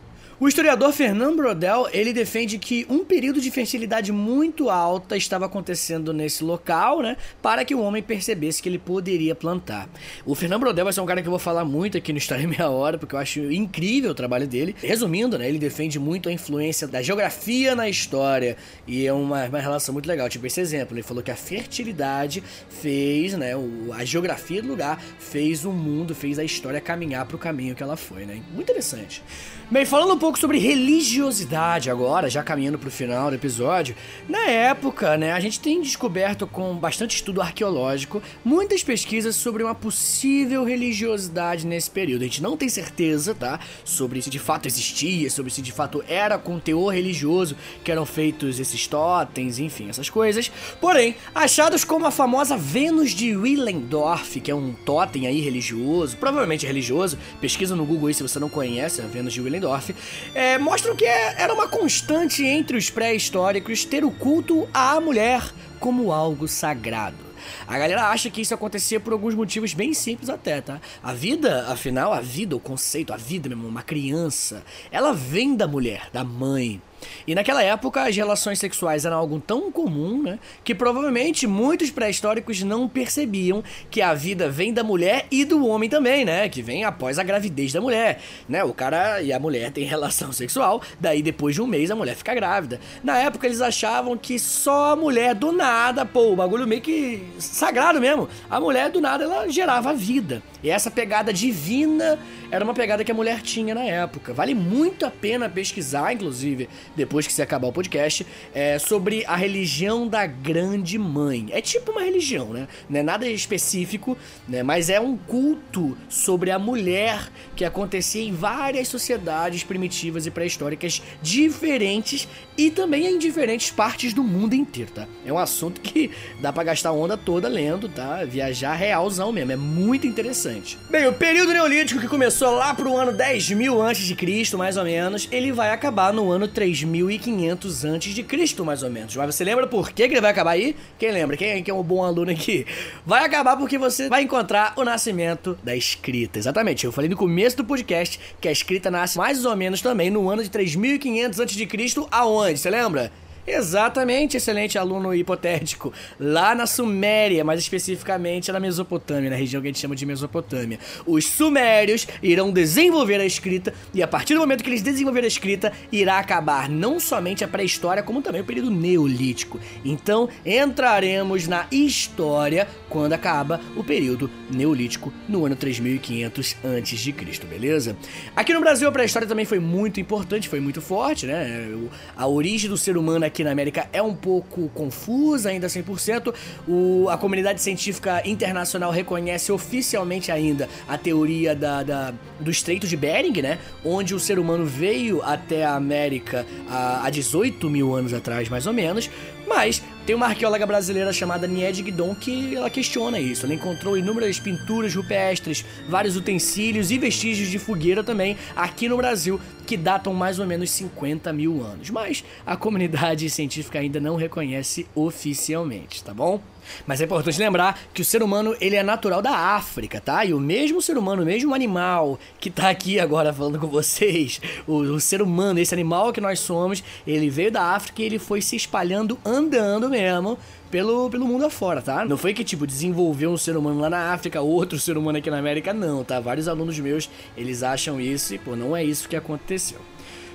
O 0.41 0.47
historiador 0.47 0.91
Fernando 0.91 1.35
Brodel, 1.35 1.87
ele 1.93 2.11
defende 2.11 2.57
que 2.57 2.83
um 2.89 3.05
período 3.05 3.39
de 3.39 3.51
fertilidade 3.51 4.11
muito 4.11 4.71
alta 4.71 5.15
estava 5.15 5.45
acontecendo 5.45 6.11
nesse 6.11 6.43
local, 6.43 6.99
né, 7.03 7.15
para 7.43 7.63
que 7.63 7.75
o 7.75 7.79
homem 7.79 8.01
percebesse 8.01 8.59
que 8.59 8.67
ele 8.67 8.79
poderia 8.79 9.35
plantar. 9.35 9.87
O 10.25 10.33
Fernando 10.33 10.61
Brodel 10.61 10.85
vai 10.85 10.93
ser 10.93 11.01
um 11.01 11.05
cara 11.05 11.21
que 11.21 11.27
eu 11.27 11.31
vou 11.31 11.37
falar 11.37 11.63
muito 11.63 11.95
aqui 11.95 12.11
no 12.11 12.17
História 12.17 12.47
Meia 12.47 12.71
Hora, 12.71 12.97
porque 12.97 13.13
eu 13.13 13.19
acho 13.19 13.39
incrível 13.51 14.09
o 14.09 14.15
trabalho 14.15 14.47
dele. 14.47 14.75
Resumindo, 14.81 15.37
né, 15.37 15.47
ele 15.47 15.59
defende 15.59 15.99
muito 15.99 16.27
a 16.27 16.31
influência 16.31 16.87
da 16.87 17.03
geografia 17.03 17.75
na 17.75 17.87
história, 17.87 18.57
e 18.87 19.05
é 19.05 19.13
uma, 19.13 19.45
uma 19.45 19.59
relação 19.59 19.93
muito 19.93 20.07
legal. 20.07 20.27
Tipo 20.27 20.47
esse 20.47 20.59
exemplo, 20.59 20.95
ele 20.95 21.03
falou 21.03 21.21
que 21.21 21.29
a 21.29 21.35
fertilidade 21.35 22.43
fez, 22.67 23.33
né, 23.33 23.55
o, 23.55 23.93
a 23.93 24.03
geografia 24.03 24.59
do 24.59 24.69
lugar 24.69 24.99
fez 25.19 25.65
o 25.65 25.71
mundo, 25.71 26.15
fez 26.15 26.39
a 26.39 26.43
história 26.43 26.81
caminhar 26.81 27.27
para 27.27 27.35
o 27.35 27.39
caminho 27.39 27.75
que 27.75 27.83
ela 27.83 27.95
foi, 27.95 28.25
né. 28.25 28.41
Muito 28.51 28.71
interessante. 28.71 29.21
Bem, 29.69 29.85
falando 29.85 30.15
um 30.15 30.19
pouco 30.19 30.30
sobre 30.39 30.57
religiosidade 30.57 31.89
agora, 31.89 32.29
já 32.29 32.43
caminhando 32.43 32.77
pro 32.77 32.91
final 32.91 33.29
do 33.29 33.35
episódio. 33.35 33.95
Na 34.27 34.47
época, 34.47 35.17
né, 35.17 35.31
a 35.31 35.39
gente 35.39 35.59
tem 35.59 35.81
descoberto 35.81 36.45
com 36.45 36.75
bastante 36.75 37.15
estudo 37.15 37.41
arqueológico 37.41 38.21
muitas 38.43 38.83
pesquisas 38.83 39.35
sobre 39.35 39.63
uma 39.63 39.75
possível 39.75 40.63
religiosidade 40.63 41.65
nesse 41.65 41.89
período. 41.89 42.21
A 42.21 42.25
gente 42.25 42.41
não 42.41 42.57
tem 42.57 42.69
certeza, 42.69 43.33
tá, 43.33 43.59
sobre 43.83 44.21
se 44.21 44.29
de 44.29 44.39
fato 44.39 44.67
existia, 44.67 45.29
sobre 45.29 45.51
se 45.51 45.61
de 45.61 45.71
fato 45.71 46.03
era 46.07 46.37
com 46.37 46.59
teor 46.59 46.93
religioso 46.93 47.55
que 47.83 47.91
eram 47.91 48.05
feitos 48.05 48.59
esses 48.59 48.87
totens, 48.87 49.59
enfim, 49.59 49.89
essas 49.89 50.09
coisas. 50.09 50.51
Porém, 50.79 51.15
achados 51.33 51.83
como 51.83 52.05
a 52.05 52.11
famosa 52.11 52.57
Vênus 52.57 53.11
de 53.11 53.35
Willendorf, 53.35 54.39
que 54.39 54.51
é 54.51 54.55
um 54.55 54.73
totem 54.73 55.27
aí 55.27 55.41
religioso, 55.41 56.17
provavelmente 56.17 56.65
religioso, 56.65 57.17
pesquisa 57.39 57.75
no 57.75 57.85
Google 57.85 58.07
aí 58.07 58.13
se 58.13 58.23
você 58.23 58.39
não 58.39 58.49
conhece 58.49 59.01
a 59.01 59.05
Vênus 59.05 59.33
de 59.33 59.41
Willendorf 59.41 59.93
é, 60.33 60.57
mostram 60.57 60.95
que 60.95 61.05
é, 61.05 61.35
era 61.41 61.53
uma 61.53 61.67
constante 61.67 62.45
entre 62.45 62.77
os 62.77 62.89
pré-históricos 62.89 63.85
ter 63.85 64.03
o 64.03 64.11
culto 64.11 64.67
à 64.73 64.99
mulher 64.99 65.43
como 65.79 66.11
algo 66.11 66.47
sagrado. 66.47 67.31
A 67.67 67.77
galera 67.77 68.09
acha 68.09 68.29
que 68.29 68.41
isso 68.41 68.53
acontecia 68.53 68.99
por 68.99 69.13
alguns 69.13 69.33
motivos 69.33 69.73
bem 69.73 69.93
simples 69.93 70.29
até, 70.29 70.61
tá? 70.61 70.79
A 71.01 71.13
vida, 71.13 71.67
afinal, 71.67 72.13
a 72.13 72.21
vida, 72.21 72.55
o 72.55 72.59
conceito, 72.59 73.13
a 73.13 73.17
vida 73.17 73.49
mesmo, 73.49 73.67
uma 73.67 73.81
criança, 73.81 74.63
ela 74.91 75.13
vem 75.13 75.55
da 75.55 75.67
mulher, 75.67 76.09
da 76.13 76.23
mãe. 76.23 76.81
E 77.27 77.35
naquela 77.35 77.63
época 77.63 78.03
as 78.03 78.15
relações 78.15 78.59
sexuais 78.59 79.05
eram 79.05 79.17
algo 79.17 79.39
tão 79.39 79.71
comum, 79.71 80.21
né, 80.21 80.39
que 80.63 80.75
provavelmente 80.75 81.47
muitos 81.47 81.89
pré-históricos 81.89 82.61
não 82.63 82.87
percebiam 82.87 83.63
que 83.89 84.01
a 84.01 84.13
vida 84.13 84.49
vem 84.49 84.73
da 84.73 84.83
mulher 84.83 85.25
e 85.31 85.45
do 85.45 85.65
homem 85.65 85.89
também, 85.89 86.25
né, 86.25 86.49
que 86.49 86.61
vem 86.61 86.83
após 86.83 87.19
a 87.19 87.23
gravidez 87.23 87.73
da 87.73 87.81
mulher, 87.81 88.21
né? 88.47 88.63
O 88.63 88.73
cara 88.73 89.21
e 89.21 89.31
a 89.33 89.39
mulher 89.39 89.71
têm 89.71 89.85
relação 89.85 90.31
sexual, 90.31 90.81
daí 90.99 91.21
depois 91.21 91.55
de 91.55 91.61
um 91.61 91.67
mês 91.67 91.91
a 91.91 91.95
mulher 91.95 92.15
fica 92.15 92.33
grávida. 92.33 92.79
Na 93.03 93.17
época 93.17 93.47
eles 93.47 93.61
achavam 93.61 94.17
que 94.17 94.37
só 94.39 94.91
a 94.91 94.95
mulher 94.95 95.35
do 95.35 95.51
nada, 95.51 96.05
pô, 96.05 96.31
o 96.31 96.35
bagulho 96.35 96.67
meio 96.67 96.81
que 96.81 97.23
sagrado 97.39 97.99
mesmo. 97.99 98.27
A 98.49 98.59
mulher 98.59 98.89
do 98.89 99.01
nada 99.01 99.23
ela 99.23 99.47
gerava 99.49 99.93
vida. 99.93 100.41
E 100.63 100.69
essa 100.69 100.91
pegada 100.91 101.33
divina 101.33 102.19
era 102.51 102.63
uma 102.63 102.73
pegada 102.73 103.03
que 103.03 103.11
a 103.11 103.15
mulher 103.15 103.41
tinha 103.41 103.73
na 103.73 103.83
época. 103.83 104.33
Vale 104.33 104.53
muito 104.53 105.05
a 105.05 105.09
pena 105.09 105.49
pesquisar, 105.49 106.13
inclusive, 106.13 106.69
depois 106.95 107.27
que 107.27 107.33
você 107.33 107.41
acabar 107.41 107.67
o 107.67 107.73
podcast, 107.73 108.25
é, 108.53 108.79
sobre 108.79 109.23
a 109.25 109.35
religião 109.35 110.07
da 110.07 110.25
Grande 110.25 110.97
Mãe. 110.97 111.47
É 111.51 111.61
tipo 111.61 111.91
uma 111.91 112.01
religião, 112.01 112.53
né? 112.53 112.67
Não 112.89 112.99
é 112.99 113.03
nada 113.03 113.27
específico, 113.27 114.17
né? 114.47 114.63
Mas 114.63 114.89
é 114.89 114.99
um 114.99 115.17
culto 115.17 115.97
sobre 116.09 116.51
a 116.51 116.59
mulher 116.59 117.29
que 117.55 117.65
acontecia 117.65 118.23
em 118.23 118.33
várias 118.33 118.87
sociedades 118.87 119.63
primitivas 119.63 120.25
e 120.25 120.31
pré-históricas 120.31 121.01
diferentes 121.21 122.27
e 122.57 122.69
também 122.69 123.07
em 123.07 123.17
diferentes 123.17 123.71
partes 123.71 124.13
do 124.13 124.23
mundo 124.23 124.53
inteiro, 124.53 124.91
tá? 124.91 125.07
É 125.25 125.31
um 125.31 125.37
assunto 125.37 125.81
que 125.81 126.11
dá 126.39 126.51
para 126.51 126.63
gastar 126.63 126.91
onda 126.91 127.17
toda 127.17 127.47
lendo, 127.47 127.89
tá? 127.89 128.23
Viajar 128.25 128.73
realzão 128.73 129.31
mesmo, 129.31 129.51
é 129.51 129.55
muito 129.55 130.05
interessante. 130.07 130.77
Bem, 130.89 131.07
o 131.07 131.13
período 131.13 131.53
neolítico 131.53 131.99
que 131.99 132.07
começou 132.07 132.51
lá 132.51 132.73
pro 132.73 132.95
ano 132.95 133.11
10 133.11 133.51
mil 133.51 133.81
antes 133.81 134.05
de 134.05 134.15
Cristo, 134.15 134.57
mais 134.57 134.77
ou 134.77 134.83
menos, 134.83 135.27
ele 135.31 135.51
vai 135.51 135.71
acabar 135.71 136.13
no 136.13 136.31
ano 136.31 136.47
3500 136.85 137.85
antes 137.85 138.13
de 138.13 138.23
Cristo, 138.23 138.65
mais 138.65 138.83
ou 138.83 138.89
menos. 138.89 139.15
Mas 139.15 139.35
você 139.35 139.43
lembra 139.43 139.67
por 139.67 139.91
que, 139.91 140.07
que 140.07 140.13
ele 140.13 140.21
vai 140.21 140.31
acabar 140.31 140.51
aí? 140.51 140.75
Quem 140.97 141.11
lembra? 141.11 141.37
Quem, 141.37 141.63
quem 141.63 141.71
é 141.71 141.75
um 141.75 141.83
bom 141.83 142.03
aluno 142.03 142.31
aqui? 142.31 142.65
Vai 143.05 143.25
acabar 143.25 143.57
porque 143.57 143.77
você 143.77 144.09
vai 144.09 144.23
encontrar 144.23 144.73
o 144.75 144.83
nascimento 144.83 145.57
da 145.63 145.75
escrita. 145.75 146.39
Exatamente, 146.39 146.85
eu 146.85 146.91
falei 146.91 147.09
no 147.09 147.17
começo 147.17 147.57
do 147.57 147.65
podcast 147.65 148.19
que 148.39 148.47
a 148.47 148.51
escrita 148.51 148.91
nasce 148.91 149.17
mais 149.17 149.45
ou 149.45 149.55
menos 149.55 149.81
também 149.81 150.09
no 150.09 150.29
ano 150.29 150.43
de 150.43 150.49
3500 150.49 151.39
antes 151.39 151.55
de 151.55 151.65
Cristo, 151.65 152.07
aonde? 152.11 152.59
Você 152.59 152.69
lembra? 152.69 153.11
Exatamente, 153.45 154.37
excelente 154.37 154.77
aluno 154.77 155.13
hipotético. 155.13 155.91
Lá 156.19 156.53
na 156.53 156.67
Suméria, 156.67 157.43
mais 157.43 157.59
especificamente 157.59 158.51
na 158.51 158.59
Mesopotâmia, 158.59 159.29
na 159.29 159.35
região 159.35 159.61
que 159.61 159.67
a 159.67 159.71
gente 159.71 159.79
chama 159.79 159.95
de 159.95 160.05
Mesopotâmia. 160.05 160.79
Os 161.05 161.25
sumérios 161.25 162.07
irão 162.21 162.51
desenvolver 162.51 163.19
a 163.19 163.25
escrita 163.25 163.73
e 163.93 164.03
a 164.03 164.07
partir 164.07 164.35
do 164.35 164.39
momento 164.39 164.63
que 164.63 164.69
eles 164.69 164.81
desenvolverem 164.81 165.25
a 165.25 165.27
escrita, 165.27 165.71
irá 165.91 166.19
acabar 166.19 166.69
não 166.69 166.99
somente 166.99 167.43
a 167.43 167.47
pré-história, 167.47 168.03
como 168.03 168.21
também 168.21 168.41
o 168.41 168.45
período 168.45 168.69
neolítico. 168.69 169.59
Então, 169.83 170.29
entraremos 170.45 171.47
na 171.47 171.65
história 171.71 172.67
quando 172.89 173.13
acaba 173.13 173.59
o 173.75 173.83
período 173.83 174.29
neolítico 174.49 175.11
no 175.27 175.45
ano 175.45 175.55
3500 175.55 176.55
a.C., 176.63 177.45
beleza? 177.47 177.97
Aqui 178.35 178.53
no 178.53 178.59
Brasil 178.59 178.87
a 178.87 178.91
pré-história 178.91 179.27
também 179.27 179.45
foi 179.45 179.59
muito 179.59 179.99
importante, 179.99 180.47
foi 180.47 180.59
muito 180.59 180.81
forte, 180.81 181.25
né? 181.25 181.69
A 182.15 182.27
origem 182.27 182.69
do 182.69 182.77
ser 182.77 182.97
humano 182.97 183.25
aqui 183.41 183.43
na 183.43 183.51
América 183.51 183.87
é 183.91 184.01
um 184.01 184.13
pouco 184.13 184.69
confusa, 184.69 185.49
ainda 185.49 185.67
100%. 185.67 186.33
O, 186.67 187.09
a 187.09 187.17
comunidade 187.17 187.61
científica 187.61 188.21
internacional 188.27 188.91
reconhece 188.91 189.51
oficialmente 189.51 190.31
ainda 190.31 190.69
a 190.87 190.97
teoria 190.97 191.55
da, 191.55 191.83
da, 191.83 192.13
do 192.39 192.51
Estreito 192.51 192.87
de 192.87 192.95
Bering, 192.95 193.41
né? 193.41 193.59
Onde 193.83 194.13
o 194.15 194.19
ser 194.19 194.39
humano 194.39 194.65
veio 194.65 195.21
até 195.23 195.65
a 195.65 195.75
América 195.75 196.45
há, 196.69 197.05
há 197.05 197.09
18 197.09 197.69
mil 197.69 197.93
anos 197.93 198.13
atrás, 198.13 198.47
mais 198.47 198.67
ou 198.67 198.73
menos. 198.73 199.09
Mas 199.53 199.83
tem 200.05 200.15
uma 200.15 200.27
arqueóloga 200.27 200.65
brasileira 200.65 201.11
chamada 201.11 201.45
Nied 201.45 201.83
Guidon 201.83 202.15
que 202.15 202.55
ela 202.55 202.69
questiona 202.69 203.19
isso. 203.19 203.45
Ela 203.45 203.53
encontrou 203.53 203.97
inúmeras 203.97 204.39
pinturas 204.39 204.95
rupestres, 204.95 205.65
vários 205.89 206.15
utensílios 206.15 206.89
e 206.89 206.97
vestígios 206.97 207.49
de 207.49 207.59
fogueira 207.59 208.01
também 208.01 208.37
aqui 208.55 208.87
no 208.87 208.95
Brasil 208.95 209.41
que 209.67 209.75
datam 209.75 210.13
mais 210.13 210.39
ou 210.39 210.45
menos 210.45 210.71
50 210.71 211.33
mil 211.33 211.61
anos. 211.65 211.89
Mas 211.89 212.23
a 212.45 212.55
comunidade 212.55 213.27
científica 213.29 213.79
ainda 213.79 213.99
não 213.99 214.15
reconhece 214.15 214.87
oficialmente, 214.95 216.01
tá 216.01 216.13
bom? 216.13 216.41
Mas 216.85 217.01
é 217.01 217.05
importante 217.05 217.39
lembrar 217.39 217.79
que 217.93 218.01
o 218.01 218.05
ser 218.05 218.23
humano 218.23 218.55
ele 218.59 218.75
é 218.75 218.83
natural 218.83 219.21
da 219.21 219.31
África, 219.31 219.99
tá? 219.99 220.25
E 220.25 220.33
o 220.33 220.39
mesmo 220.39 220.81
ser 220.81 220.97
humano, 220.97 221.23
o 221.23 221.25
mesmo 221.25 221.53
animal 221.53 222.19
que 222.39 222.49
tá 222.49 222.69
aqui 222.69 222.99
agora 222.99 223.33
falando 223.33 223.59
com 223.59 223.67
vocês, 223.67 224.41
o, 224.67 224.77
o 224.77 224.99
ser 224.99 225.21
humano, 225.21 225.59
esse 225.59 225.73
animal 225.73 226.11
que 226.11 226.21
nós 226.21 226.39
somos, 226.39 226.83
ele 227.05 227.29
veio 227.29 227.51
da 227.51 227.75
África 227.75 228.01
e 228.01 228.05
ele 228.05 228.19
foi 228.19 228.41
se 228.41 228.55
espalhando 228.55 229.17
andando 229.25 229.89
mesmo 229.89 230.37
pelo, 230.71 231.09
pelo 231.09 231.25
mundo 231.25 231.45
afora, 231.45 231.81
tá? 231.81 232.05
Não 232.05 232.17
foi 232.17 232.33
que, 232.33 232.43
tipo, 232.43 232.65
desenvolveu 232.65 233.29
um 233.31 233.37
ser 233.37 233.57
humano 233.57 233.79
lá 233.79 233.89
na 233.89 234.13
África, 234.13 234.41
outro 234.41 234.79
ser 234.79 234.97
humano 234.97 235.17
aqui 235.17 235.29
na 235.29 235.37
América, 235.37 235.73
não, 235.73 236.03
tá? 236.03 236.19
Vários 236.19 236.47
alunos 236.47 236.79
meus, 236.79 237.09
eles 237.35 237.61
acham 237.61 237.99
isso 237.99 238.33
e, 238.33 238.39
pô, 238.39 238.55
não 238.55 238.75
é 238.75 238.83
isso 238.83 239.09
que 239.09 239.15
aconteceu. 239.15 239.79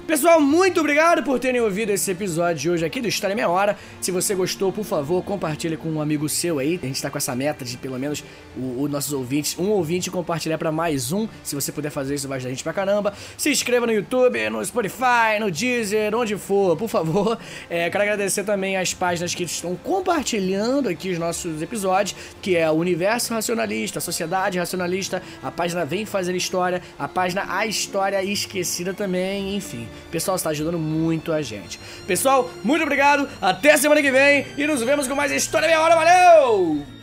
Pessoal, 0.07 0.41
muito 0.41 0.79
obrigado 0.79 1.25
por 1.25 1.41
terem 1.41 1.61
ouvido 1.61 1.91
esse 1.91 2.09
episódio 2.13 2.63
de 2.63 2.71
hoje 2.71 2.85
aqui 2.85 3.01
do 3.01 3.09
História 3.09 3.35
Meia 3.35 3.49
Hora. 3.49 3.77
Se 4.01 4.13
você 4.13 4.37
gostou, 4.37 4.73
por 4.73 4.85
favor, 4.85 5.21
compartilhe 5.25 5.77
com 5.77 5.89
um 5.89 6.01
amigo 6.01 6.29
seu 6.29 6.61
aí. 6.61 6.79
A 6.81 6.87
gente 6.87 7.03
tá 7.03 7.11
com 7.11 7.19
essa 7.19 7.35
meta 7.35 7.65
de 7.65 7.77
pelo 7.77 7.99
menos 7.99 8.23
os 8.57 8.89
nossos 8.89 9.13
ouvintes, 9.13 9.59
um 9.59 9.69
ouvinte 9.71 10.09
compartilhar 10.09 10.59
para 10.59 10.71
mais 10.71 11.11
um. 11.11 11.27
Se 11.43 11.57
você 11.57 11.73
puder 11.73 11.91
fazer 11.91 12.15
isso, 12.15 12.29
vai 12.29 12.37
ajudar 12.37 12.51
a 12.51 12.53
gente 12.53 12.63
pra 12.63 12.73
caramba. 12.73 13.15
Se 13.37 13.51
inscreva 13.51 13.85
no 13.85 13.93
YouTube, 13.93 14.49
no 14.49 14.65
Spotify, 14.65 15.41
no 15.41 15.51
Deezer, 15.51 16.15
onde 16.15 16.37
for, 16.37 16.77
por 16.77 16.89
favor. 16.89 17.37
É, 17.69 17.91
quero 17.91 18.05
agradecer 18.05 18.45
também 18.45 18.77
as 18.77 18.95
páginas 18.95 19.35
que 19.35 19.43
estão 19.43 19.75
compartilhando 19.75 20.89
aqui 20.89 21.11
os 21.11 21.19
nossos 21.19 21.61
episódios, 21.61 22.17
que 22.41 22.57
é 22.57 22.71
o 22.71 22.75
Universo 22.75 23.35
Racionalista, 23.35 23.99
a 23.99 24.03
Sociedade 24.03 24.57
Racionalista, 24.57 25.21
a 25.43 25.51
página 25.51 25.85
Vem 25.85 26.07
Fazer 26.07 26.37
História, 26.37 26.81
a 26.97 27.09
página 27.09 27.45
A 27.49 27.67
História 27.67 28.23
Esquecida 28.23 28.95
também, 28.95 29.57
enfim. 29.57 29.89
Pessoal, 30.11 30.37
está 30.37 30.51
ajudando 30.51 30.79
muito 30.79 31.33
a 31.33 31.43
gente. 31.43 31.79
Pessoal, 32.07 32.51
muito 32.65 32.83
obrigado. 32.83 33.29
Até 33.41 33.77
semana 33.77 34.03
que 34.03 34.11
vem 34.11 34.47
e 34.57 34.67
nos 34.67 34.83
vemos 34.83 35.07
com 35.07 35.15
mais 35.15 35.33
História 35.33 35.69
Meia 35.69 35.81
Hora. 35.81 35.95
Valeu! 35.95 36.96